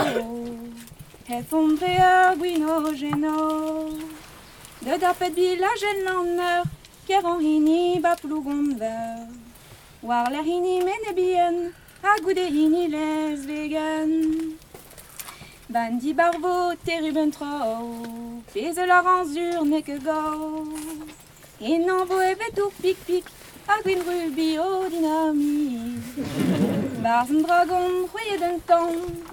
[1.27, 1.97] effondré
[2.39, 3.89] guino geno.
[4.83, 6.63] De dapet village en lander,
[7.07, 8.77] keran hini ba plougon
[10.03, 14.11] War l'air hini mene bien, a goude hini les vegan.
[15.69, 20.67] Bandi barvo terrible tro, fais la ranzur ne que go.
[21.59, 23.25] Et non vous avez tout pic pic,
[23.67, 26.19] a gwin ruby au dynamite.
[27.01, 28.91] Bars en dragon, royer d'un temps,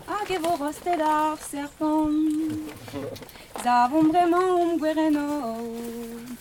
[0.08, 2.08] a que vos rostes d'art serpent.
[3.62, 5.58] Zavon vraiment um guereno,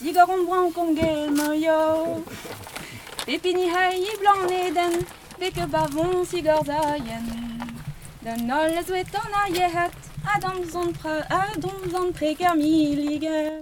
[0.01, 2.23] digaron bran con gel moyo.
[3.25, 5.05] Pépini haï blanc eden,
[5.39, 7.23] veke bavon sigor zayen.
[8.21, 8.51] Den
[8.85, 9.89] souet en arrière,
[10.35, 13.61] Adam zon pre, Adam zon précaire milliger.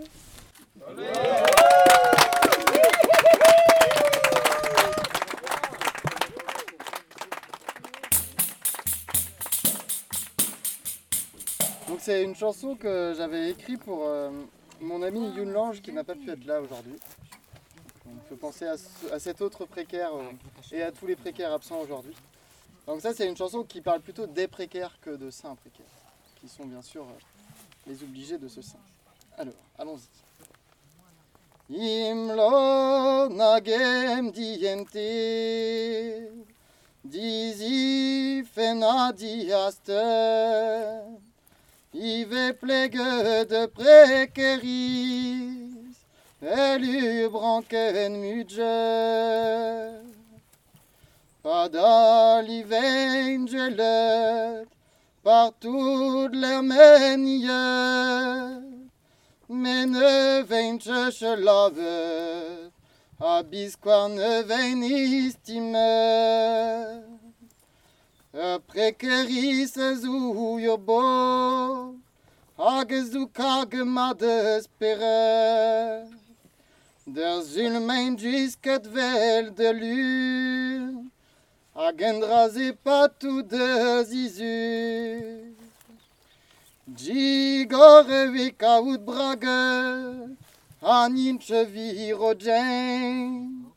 [11.87, 14.31] Donc c'est une chanson que j'avais écrite pour euh,
[14.79, 16.95] mon ami Youn Lange qui n'a pas pu être là aujourd'hui.
[18.11, 20.31] Donc je pensais à, ce- à cet autre précaire euh,
[20.71, 22.13] et à tous les précaires absents aujourd'hui.
[22.85, 25.85] Donc ça c'est une chanson qui parle plutôt des précaires que de saints précaires,
[26.39, 28.79] qui sont bien sûr euh, les obligés de ce saint.
[29.37, 30.09] Alors, allons-y.
[31.73, 34.97] Imlo nagem diente,
[37.05, 38.43] dizi
[41.93, 42.35] Ive
[43.47, 43.67] de
[46.41, 48.77] elu branken mudje.
[51.43, 53.87] Pada livengelet,
[55.23, 57.47] partout l'Arménie,
[59.49, 62.71] men ne ventje lavet,
[63.19, 65.77] a bisquarne venistime.
[68.33, 71.95] A prekeris zu bo,
[72.57, 73.83] hag zu kage
[77.07, 77.15] ma despere.
[77.15, 81.09] Der zulmein jusqu'à vel de lune,
[81.75, 85.55] hag endraze pas tout de zizu.
[86.95, 90.35] Gigore vi kaut brage,
[90.81, 93.71] anin cheviro jen,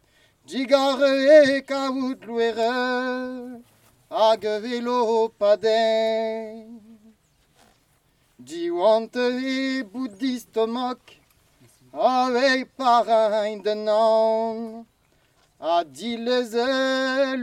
[0.47, 3.63] Gigare e kaut luere,
[4.11, 6.81] hag velo paden.
[8.39, 11.01] Diwante e bouddhiste moc,
[11.95, 14.85] avec parain de non,
[15.61, 16.57] a dit les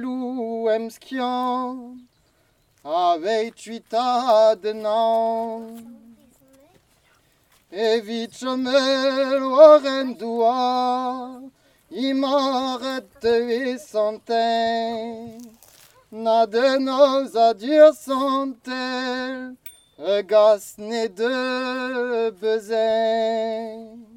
[0.03, 1.95] ou emskian,
[2.83, 5.77] avec tuita de non.
[7.71, 11.41] E vichamel oren doa,
[11.89, 15.37] imaret e santen,
[16.11, 19.55] na de nos adieux sont-elles,
[20.27, 24.10] gas ne de bezen.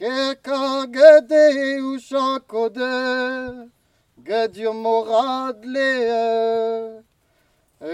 [0.00, 3.68] Que kagade ou chakode,
[4.16, 7.02] gadio morad le,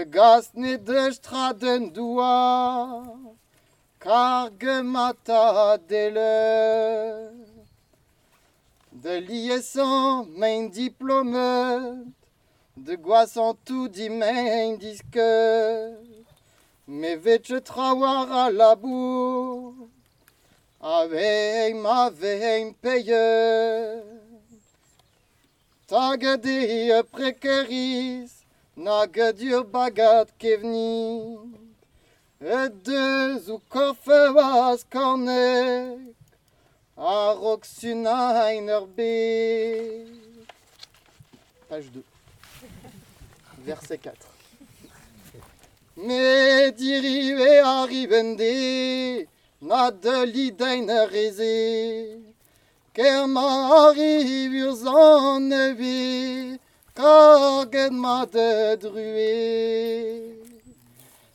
[0.05, 3.03] gas ne de straden doa,
[3.99, 7.29] cargue mata dele.
[8.93, 12.13] De liaison, main diplôme,
[12.77, 15.19] de goisson tout dit main disque,
[16.87, 19.89] mais vece trawar à la boue,
[22.81, 23.25] paye.
[25.85, 28.31] Tagadi precaris,
[28.77, 31.39] nagadio bagat kevni,
[32.39, 33.59] et deux ou
[38.87, 39.01] B.
[41.67, 42.03] Page 2.
[43.65, 44.15] Verset 4.
[45.97, 49.27] Me dirive arrivende,
[49.61, 52.19] na de lideine reze,
[52.93, 53.47] ker ma
[53.87, 56.59] arrive en nevi,
[56.93, 60.35] kagen ma de drué.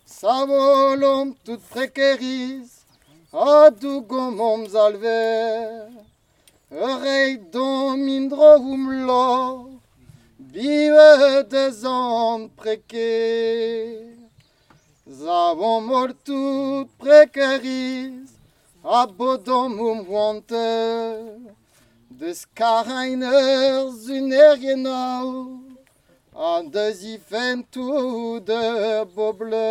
[0.06, 2.86] Sa volom tout précarise,
[3.32, 5.90] a dugom om alver,
[6.70, 9.70] rei domindro um lo,
[10.38, 14.11] vive des hommes précaires.
[15.12, 18.30] Zavon mortut precaris,
[18.82, 19.76] abodom
[20.08, 20.64] wante,
[22.10, 25.60] des carrainers unerienau,
[26.34, 29.68] an des ifentu de boble.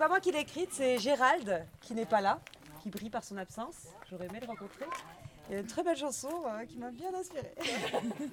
[0.00, 2.40] Pas moi qui l'ai écrite, c'est Gérald qui n'est pas là,
[2.82, 3.88] qui brille par son absence.
[4.08, 4.86] J'aurais aimé le rencontrer.
[5.46, 7.54] Il y a une très belle chanson euh, qui m'a bien inspirée.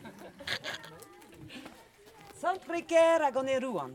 [2.39, 3.91] Sans précaire à Goneruan.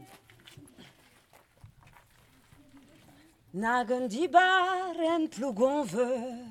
[3.54, 6.44] Nagen di baren plugon veur,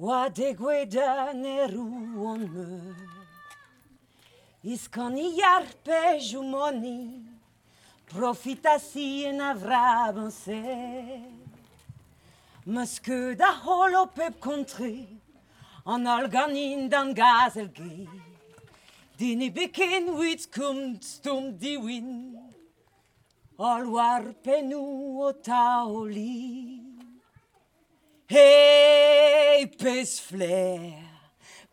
[0.00, 2.94] wa de gweda neruon meur.
[4.64, 7.27] Iskan i jarpe jumoni,
[8.08, 10.62] Profita Profitasien a vrabense
[12.64, 15.06] Meus ket da holo pep kontri
[15.84, 18.08] An al ganin d'an gazel ge
[19.18, 22.38] Din e beken wit kumt stum di win
[23.58, 24.80] Al war penu
[25.26, 26.80] o taoli
[28.30, 30.96] Hei pez fler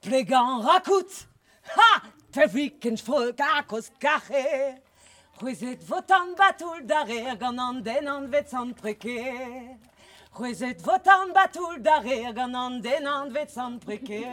[0.02, 1.26] Plegan rakout
[1.76, 2.12] Ha!
[2.36, 4.85] Teviken folk akos kache.
[5.38, 9.78] C'hwezet votan batoul da reer gant an den an vet san preke.
[10.34, 14.24] C'hwezet votan batoul da reer gant an den an vet san preke.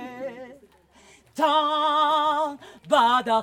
[1.35, 2.57] Tan
[2.89, 3.43] bad a.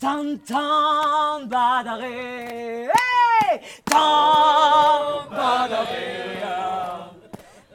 [0.00, 2.90] Tan tan bad a reer.
[2.94, 3.60] Hey!
[3.84, 7.10] Tan bad a.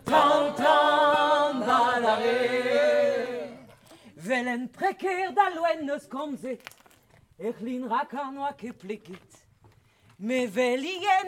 [0.05, 2.15] Tan tan bad a.
[4.17, 6.61] Velen preker da loen neus komzet.
[7.37, 7.89] Velien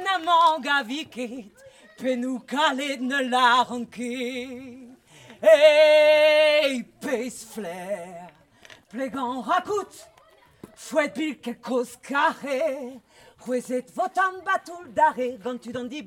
[0.08, 1.52] a manga viket,
[2.00, 4.96] penou kalet ne laran ket.
[5.42, 8.30] Hey, pes flair,
[8.90, 10.08] plegan rakout,
[10.76, 13.02] fouet bil ket koz kare,
[13.48, 16.02] C'hwezet votan batoul dare, gant tu dan di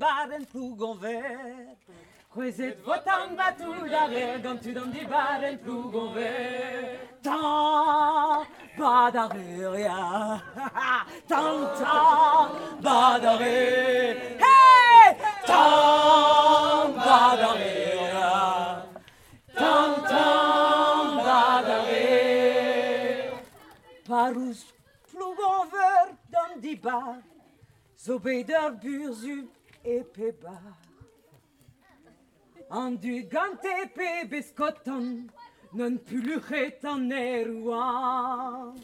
[2.32, 7.10] Rosette votan batul dare, gantu dan di baren plugon ver.
[7.22, 8.46] Tant
[8.78, 10.38] badareria,
[11.30, 14.38] tant tant badare.
[14.38, 15.16] Hey!
[15.44, 18.86] Tant badareria,
[19.58, 22.06] tant tant badare.
[24.06, 24.60] Parus
[25.10, 27.18] plugon ver dan di bar,
[27.98, 29.50] zo beder buurzup
[29.82, 30.89] e pebar.
[32.72, 35.28] An du gante pe beskoton,
[35.72, 38.78] non puluchet an erouan.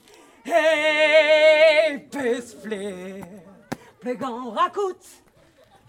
[0.45, 3.23] Hey, pes fler,
[4.01, 5.07] plegan rakout,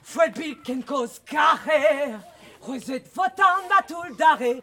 [0.03, 2.19] fouet bilken koz kacher,
[2.61, 4.61] Rosette votan batul dare,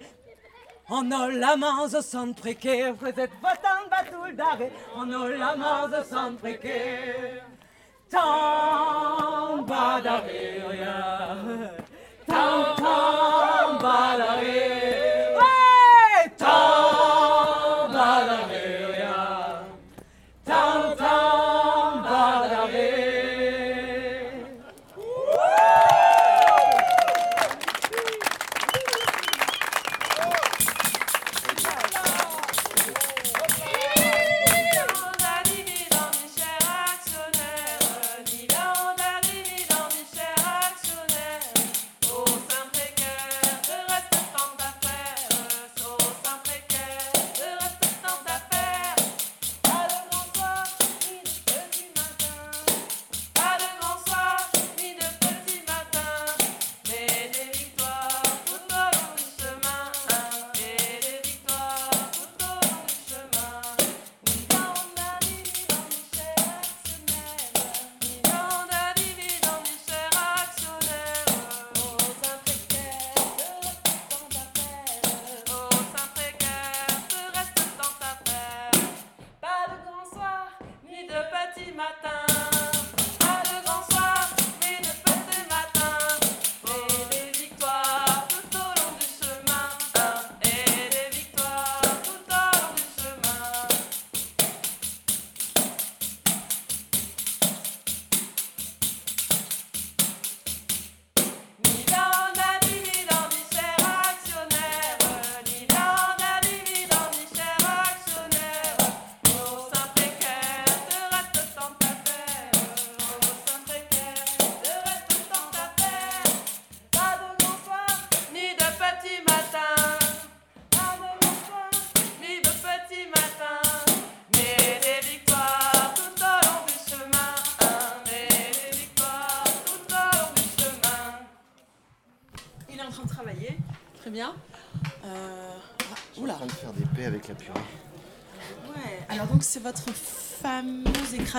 [0.91, 5.89] en ol la main zo sant précaire, Rosette votan batul dare, en ol la main
[5.91, 7.43] zo sant précaire.
[8.11, 11.94] Tant badareria, tant
[12.27, 12.77] tant
[13.83, 15.04] badareria, ouais,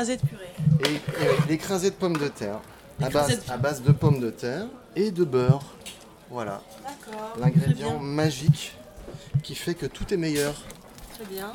[0.05, 0.93] écrasée de purée.
[0.93, 2.59] Et l'écrasé de pommes de terre,
[3.01, 5.63] à base, de- à base de pommes de terre et de beurre.
[6.29, 6.61] Voilà.
[6.83, 7.33] D'accord.
[7.39, 8.75] L'ingrédient magique
[9.43, 10.53] qui fait que tout est meilleur.
[11.13, 11.53] Très bien.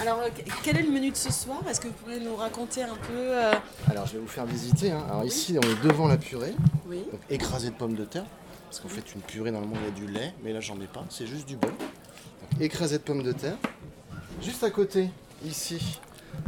[0.00, 0.28] Alors euh,
[0.64, 1.58] quel est le menu de ce soir?
[1.68, 3.52] Est-ce que vous pourriez nous raconter un peu euh,
[3.88, 4.90] Alors je vais vous faire visiter.
[4.90, 5.04] hein.
[5.08, 6.54] Alors ici on est devant la purée.
[6.88, 7.04] Oui.
[7.12, 8.24] Donc écrasé de pommes de terre.
[8.68, 10.86] Parce qu'en fait une purée normalement il y a du lait, mais là j'en ai
[10.86, 11.70] pas, c'est juste du beurre.
[11.70, 13.56] Donc écrasé de pommes de terre.
[14.42, 15.10] Juste à côté,
[15.44, 16.00] ici,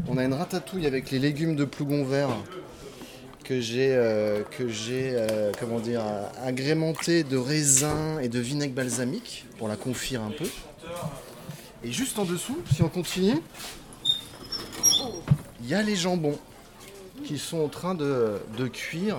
[0.08, 2.30] on a une ratatouille avec les légumes de plougon vert
[3.46, 10.30] que j'ai euh, euh, agrémenté de raisin et de vinaigre balsamique pour la confire un
[10.30, 10.48] peu.
[11.84, 13.40] Et juste en dessous, si on continue,
[15.62, 16.38] il y a les jambons
[17.24, 19.18] qui sont en train de, de cuire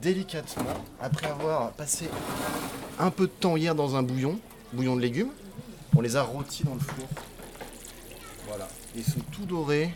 [0.00, 2.06] délicatement après avoir passé
[2.98, 4.38] un peu de temps hier dans un bouillon,
[4.72, 5.32] bouillon de légumes.
[5.96, 7.06] On les a rôtis dans le four.
[8.94, 9.92] Ils sont tout dorés.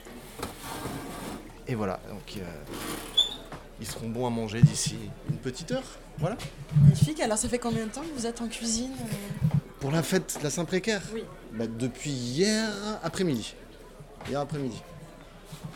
[1.66, 2.42] Et voilà, donc euh,
[3.80, 4.96] ils seront bons à manger d'ici
[5.30, 5.84] une petite heure.
[6.18, 6.36] Voilà.
[6.82, 7.20] Magnifique.
[7.20, 10.38] Alors ça fait combien de temps que vous êtes en cuisine euh Pour la fête
[10.38, 11.24] de la Saint-Précaire Oui.
[11.52, 12.68] Bah, Depuis hier
[13.02, 13.54] après-midi.
[14.28, 14.80] Hier après-midi.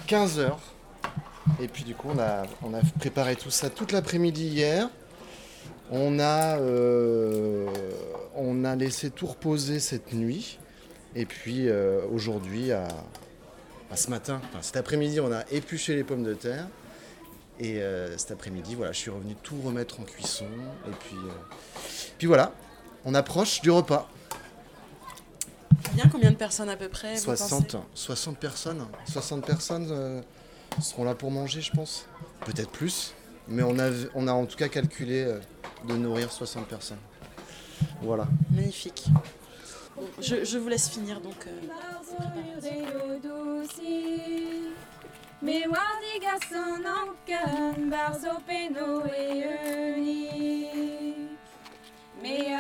[0.07, 0.61] 15 heures.
[1.61, 4.89] Et puis du coup, on a, on a préparé tout ça toute l'après-midi hier.
[5.91, 7.69] On a, euh,
[8.35, 10.59] on a laissé tout reposer cette nuit.
[11.15, 12.89] Et puis euh, aujourd'hui, à,
[13.91, 16.67] à ce matin, enfin, cet après-midi, on a épluché les pommes de terre.
[17.61, 20.47] Et euh, cet après-midi, voilà, je suis revenu tout remettre en cuisson.
[20.89, 21.55] Et puis, euh,
[22.19, 22.53] puis voilà,
[23.05, 24.09] on approche du repas.
[25.93, 28.87] Bien combien de personnes à peu près vous 60, pensez 60 personnes.
[29.11, 30.23] 60 personnes
[30.81, 32.07] seront là pour manger, je pense.
[32.47, 33.13] Peut-être plus.
[33.49, 35.27] Mais on a, on a en tout cas calculé
[35.87, 36.99] de nourrir 60 personnes.
[38.01, 38.27] Voilà.
[38.51, 39.05] Magnifique.
[39.97, 41.47] Bon, je, je vous laisse finir donc.
[41.47, 41.61] euh,
[45.43, 51.29] Mi wardiga son ankan barzo peno e euni.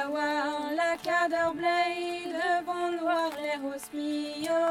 [0.04, 3.60] Awar la cadre blei devant noir l'air
[3.94, 4.62] mio.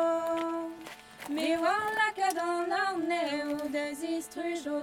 [1.29, 3.21] Mi war la cadre arne
[3.53, 4.81] ou des istruges au.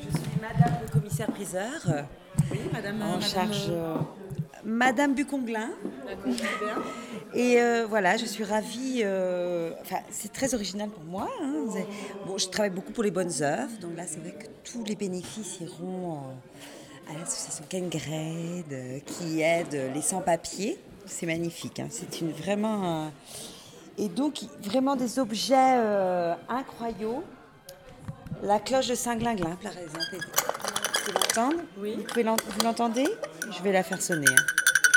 [0.00, 1.80] Je suis Madame le commissaire priseur.
[2.50, 3.02] Oui, madame.
[3.02, 3.66] En madame, charge.
[3.70, 3.96] euh,
[4.64, 5.70] Madame Buconglin.
[7.34, 9.00] Et euh, voilà, je suis ravie.
[9.04, 11.28] euh, Enfin, c'est très original pour moi.
[11.42, 11.64] hein.
[12.26, 13.72] Bon, je travaille beaucoup pour les bonnes œuvres.
[13.80, 19.40] Donc là, c'est vrai que tous les bénéfices iront euh, à l'association Kengred euh, qui
[19.40, 20.78] aide les sans-papiers.
[21.06, 21.80] C'est magnifique.
[21.80, 21.88] hein.
[21.90, 23.10] C'est une vraiment.
[23.98, 25.76] Et donc, vraiment des objets
[26.48, 27.22] incroyables.
[28.42, 30.16] La cloche de Saint-Glinglin, par exemple.
[31.04, 31.94] Vous pouvez l'entendre Oui.
[31.96, 33.08] Vous, pouvez l'ent- vous l'entendez?
[33.50, 34.26] Je vais la faire sonner.
[34.28, 34.42] hein.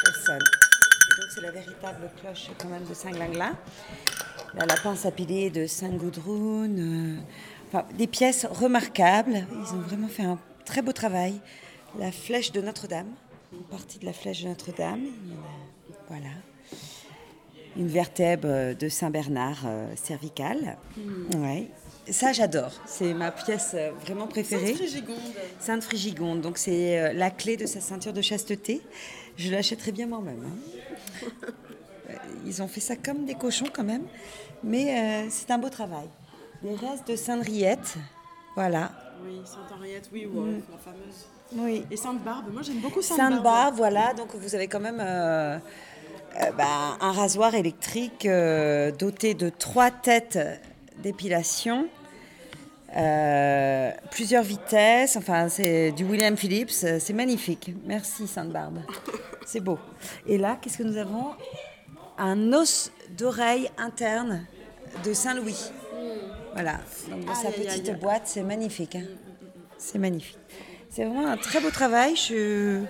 [0.07, 0.39] Elle sonne.
[0.39, 3.53] Et donc, c'est la véritable cloche quand même de Saint-Glinglin.
[4.53, 6.77] Là, la pince à piler de Saint-Goudroun.
[6.79, 7.17] euh,
[7.67, 9.45] enfin, des pièces remarquables.
[9.51, 11.39] Ils ont vraiment fait un très beau travail.
[11.99, 13.07] La flèche de Notre-Dame.
[13.53, 15.01] Une partie de la flèche de Notre-Dame.
[16.09, 16.29] Voilà.
[17.77, 20.77] Une vertèbre de Saint-Bernard euh, cervicale.
[20.97, 21.41] Hmm.
[21.43, 21.67] Ouais.
[22.09, 22.71] Ça, j'adore.
[22.85, 24.67] C'est ma pièce euh, vraiment préférée.
[24.75, 25.17] Sainte-Frégigonde.
[25.59, 26.41] Sainte Frigigonde.
[26.41, 28.81] Donc, c'est euh, la clé de sa ceinture de chasteté.
[29.37, 30.43] Je l'achèterais bien moi-même.
[30.45, 31.27] hein.
[32.09, 32.13] Euh,
[32.45, 34.03] Ils ont fait ça comme des cochons, quand même.
[34.63, 36.07] Mais euh, c'est un beau travail.
[36.63, 37.95] Les restes de Sainte-Riette.
[38.55, 38.91] Voilà.
[39.25, 40.61] Oui, Sainte-Henriette, oui, Mm.
[40.71, 41.25] la fameuse.
[41.53, 41.85] Oui.
[41.91, 43.33] Et Sainte-Barbe, moi j'aime beaucoup Sainte-Barbe.
[43.33, 44.13] Sainte-Barbe, voilà.
[44.13, 49.89] Donc, vous avez quand même euh, euh, bah, un rasoir électrique euh, doté de trois
[49.91, 50.37] têtes
[51.03, 51.87] d'épilation.
[52.95, 57.71] euh, plusieurs vitesses, enfin c'est du William Phillips, euh, c'est magnifique.
[57.85, 58.79] Merci Sainte-Barbe,
[59.45, 59.77] c'est beau.
[60.27, 61.31] Et là, qu'est-ce que nous avons?
[62.17, 64.45] Un os d'oreille interne
[65.03, 65.71] de Saint-Louis.
[66.53, 66.79] Voilà,
[67.09, 68.95] donc dans sa petite boîte, c'est magnifique.
[68.95, 69.03] hein.
[69.77, 70.37] C'est magnifique.
[70.89, 72.15] C'est vraiment un très beau travail.
[72.15, 72.81] Je...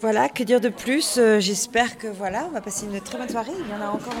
[0.00, 1.18] Voilà, que dire de plus?
[1.18, 3.52] Euh, J'espère que voilà, on va passer une très bonne soirée.
[3.60, 4.14] Il y en a encore.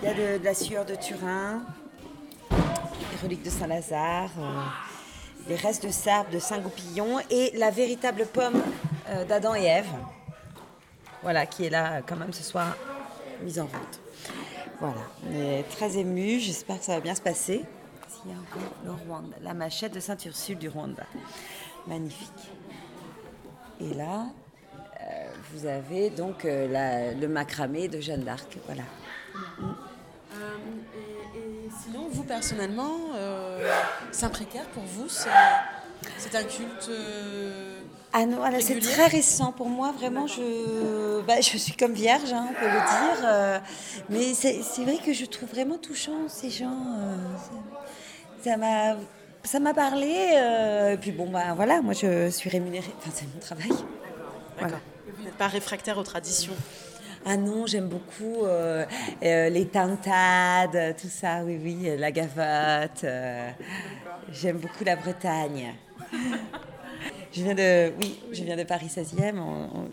[0.00, 1.62] Il y a de, de la sueur de Turin,
[3.22, 8.60] reliques de Saint-Lazare, euh, les restes de sable de Saint-Goupillon et la véritable pomme
[9.08, 9.90] euh, d'Adam et Ève.
[11.22, 12.76] Voilà, qui est là euh, quand même ce soir
[13.42, 14.00] mise en vente.
[14.80, 16.40] Voilà, on est très émus.
[16.40, 17.64] J'espère que ça va bien se passer.
[19.40, 21.04] La machette de Saint-Ursule du Rwanda.
[21.86, 22.52] Magnifique.
[23.80, 24.26] Et là,
[25.52, 28.58] vous avez donc le macramé de Jeanne d'Arc.
[28.66, 28.84] Voilà.
[31.84, 33.68] Sinon, vous personnellement, euh,
[34.10, 35.28] Saint-Précaire, pour vous, c'est
[36.18, 36.88] c'est un culte.
[36.88, 37.78] euh,
[38.12, 40.26] Ah non, voilà, c'est très récent pour moi, vraiment.
[40.26, 43.24] Je, bah, je suis comme vierge, hein, on peut le dire.
[43.24, 43.58] euh,
[44.10, 46.76] mais c'est c'est vrai que je trouve vraiment touchant ces gens.
[46.98, 47.16] euh,
[48.42, 48.96] ça- m'a.
[49.44, 53.24] Ça m'a parlé, euh, et puis bon, bah voilà, moi je suis rémunérée, enfin c'est
[53.34, 53.72] mon travail.
[54.56, 54.76] Voilà.
[55.18, 56.52] Vous n'êtes pas réfractaire aux traditions
[57.24, 58.84] Ah non, j'aime beaucoup euh,
[59.22, 63.04] euh, les tintades, tout ça, oui, oui, la gavotte.
[63.04, 63.50] euh,
[64.32, 65.74] j'aime beaucoup la Bretagne.
[67.32, 69.38] Je viens de, oui, je viens de Paris 16e.
[69.38, 69.88] on- on-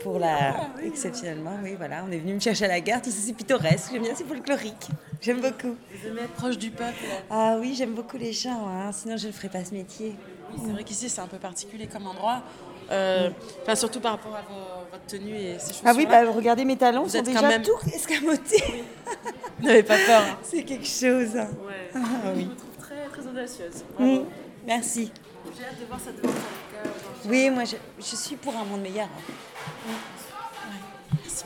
[0.00, 0.54] pour la,
[0.84, 3.00] exceptionnellement, oui, voilà, on est venu me chercher à la gare.
[3.02, 3.90] Tout ça, c'est pittoresque.
[3.90, 4.88] J'aime bien, c'est folklorique.
[5.20, 5.74] J'aime beaucoup.
[5.90, 6.94] Vous aimez être proche du peuple
[7.30, 8.68] Ah oui, j'aime beaucoup les gens.
[8.68, 10.14] hein, Sinon, je ne ferais pas ce métier.
[10.52, 12.42] Oui, c'est vrai qu'ici, c'est un peu particulier comme endroit.
[12.90, 13.30] Euh,
[13.62, 16.64] Enfin, surtout par rapport à vos- votre tenue et ces choses Ah oui, bah, regardez
[16.64, 18.84] mes talons, Vous sont êtes déjà même- tout escamotés.
[19.58, 20.22] Vous n'avez pas peur.
[20.22, 20.38] hein.
[20.42, 21.36] C'est quelque chose.
[21.36, 21.48] hein.
[21.66, 21.90] Ouais.
[21.94, 21.98] Ah
[22.34, 22.42] oui.
[22.42, 23.84] Je vous trouve très, très audacieuse.
[23.98, 24.18] Mm.
[24.66, 25.12] Merci.
[25.58, 26.92] J'ai hâte de voir ça devant avec cœur.
[27.24, 29.06] Oui, moi, je, je suis pour un monde meilleur.
[29.06, 29.92] hein.
[31.22, 31.44] Merci.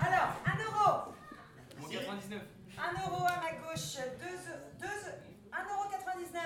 [0.00, 1.12] Alors, 1 euro.
[1.86, 4.26] 1 euro à ma gauche, 2
[4.80, 4.86] 2
[5.52, 6.42] 1 euro 99.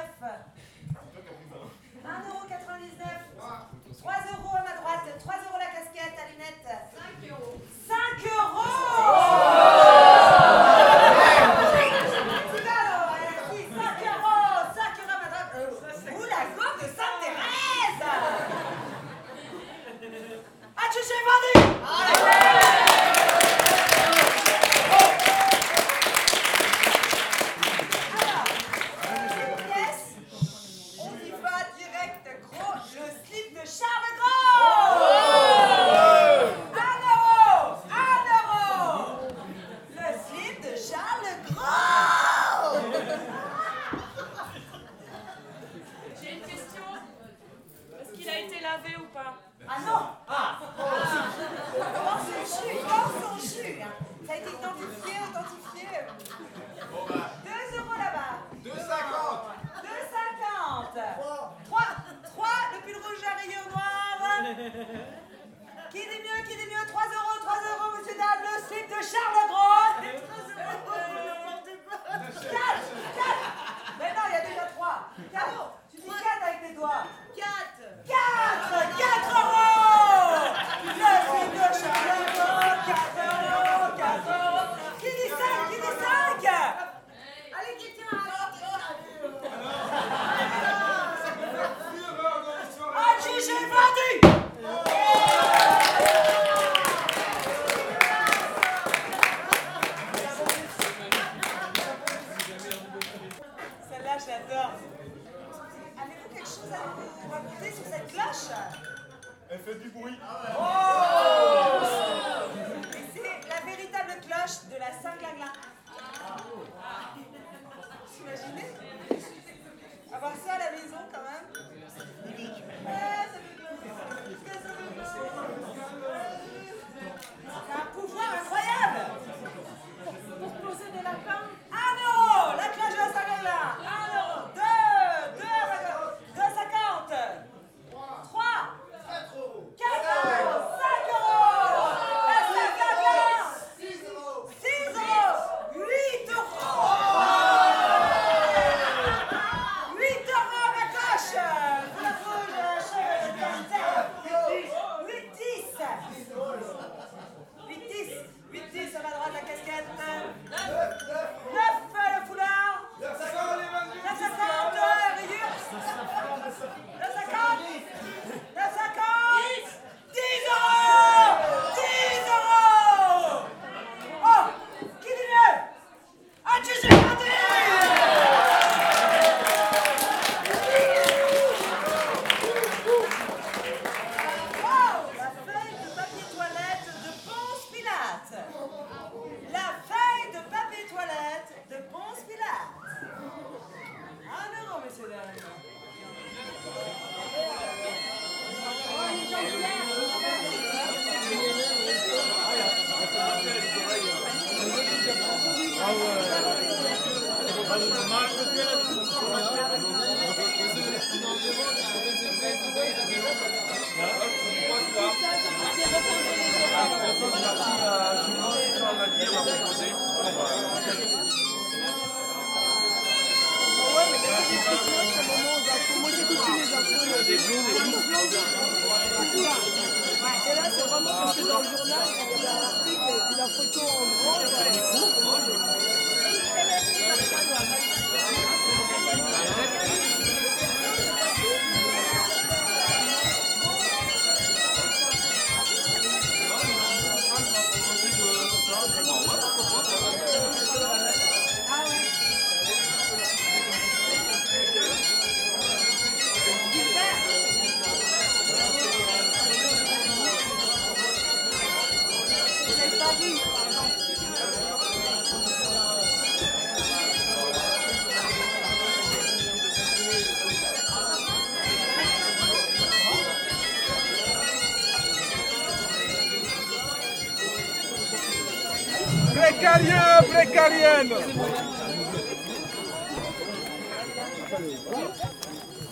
[2.04, 3.97] 1 euro 99.
[4.08, 6.64] 3 euros à ma droite, 3 euros la casquette à lunettes.
[6.96, 7.60] 5 euros.
[7.86, 8.57] 5 euros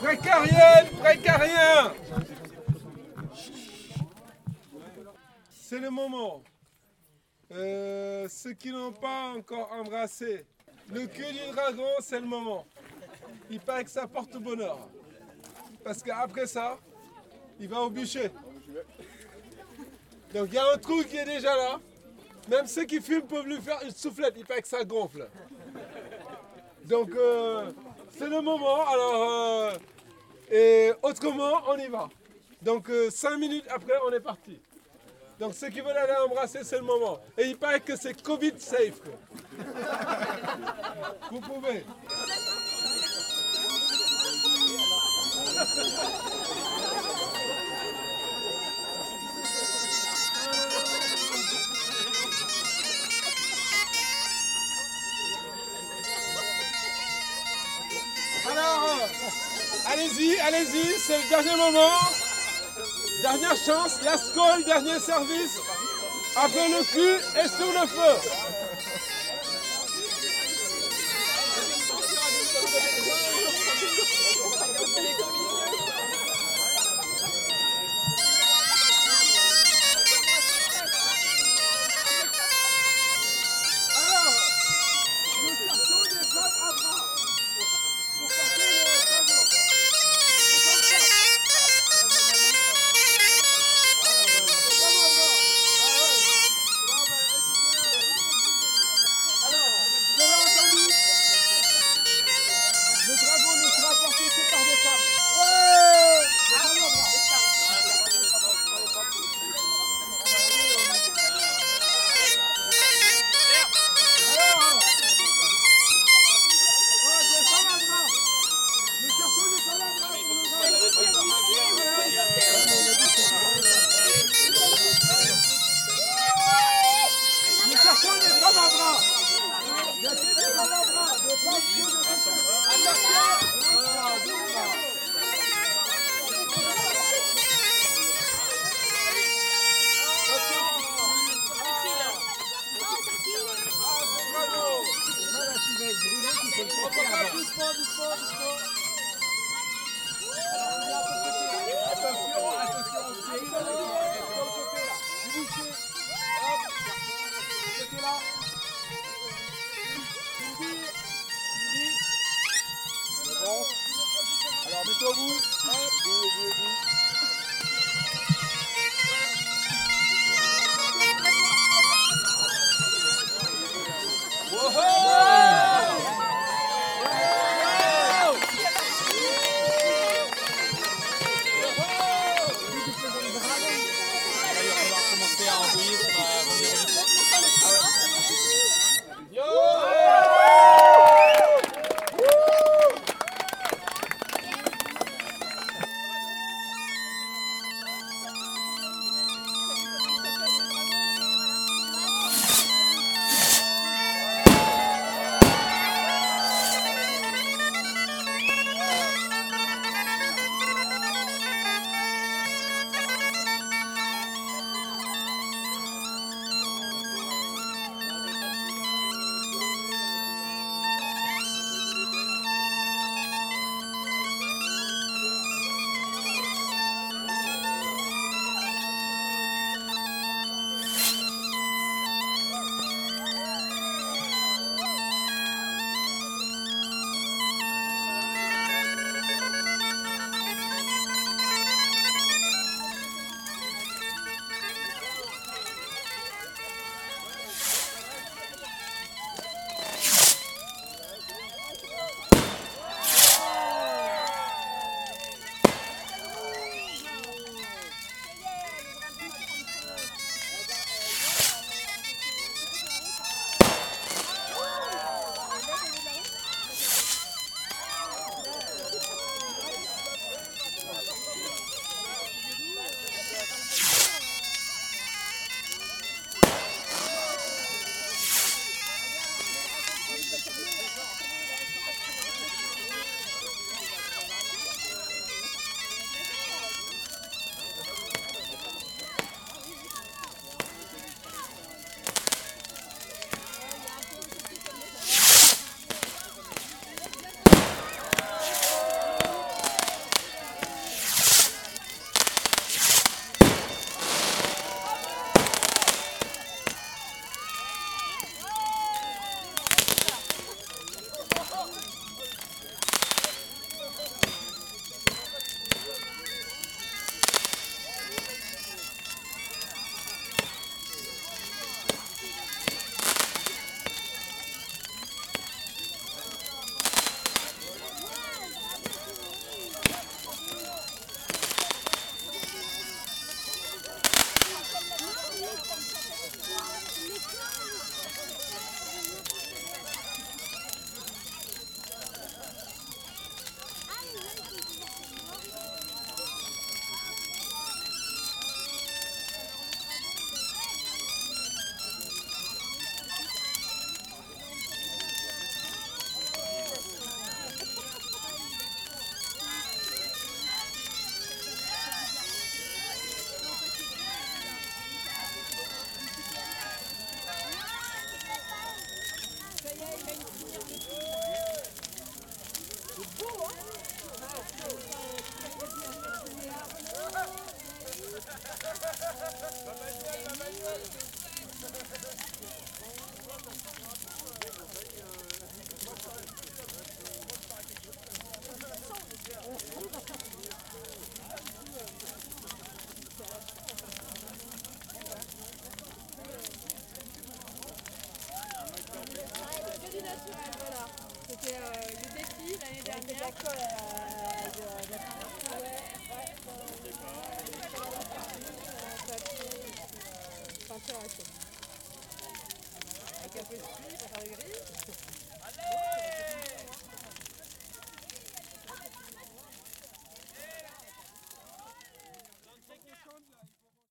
[0.02, 1.94] Précarienne, précarien
[5.50, 6.42] C'est le moment.
[7.52, 10.46] Euh, ceux qui n'ont pas encore embrassé
[10.92, 12.64] le cul du dragon, c'est le moment.
[13.50, 14.78] Il paraît que ça porte bonheur.
[15.84, 16.78] Parce qu'après ça,
[17.58, 18.30] il va au bûcher.
[20.34, 21.80] Donc il y a un trou qui est déjà là.
[22.48, 24.34] Même ceux qui fument peuvent lui faire une soufflette.
[24.36, 25.28] Il paraît que ça gonfle.
[26.86, 27.72] Donc, euh,
[28.16, 28.86] c'est le moment.
[28.86, 29.72] Alors, euh,
[30.50, 32.08] et autrement, on y va.
[32.62, 34.60] Donc, euh, cinq minutes après, on est parti.
[35.40, 37.18] Donc, ceux qui veulent aller embrasser, c'est le moment.
[37.36, 39.00] Et il paraît que c'est Covid safe.
[41.30, 41.84] Vous pouvez.
[58.50, 58.98] Alors,
[59.86, 61.98] allez-y, allez-y, c'est le dernier moment.
[63.22, 65.58] Dernière chance, la scolle, dernier service.
[66.36, 68.30] Après le cul et sur le feu.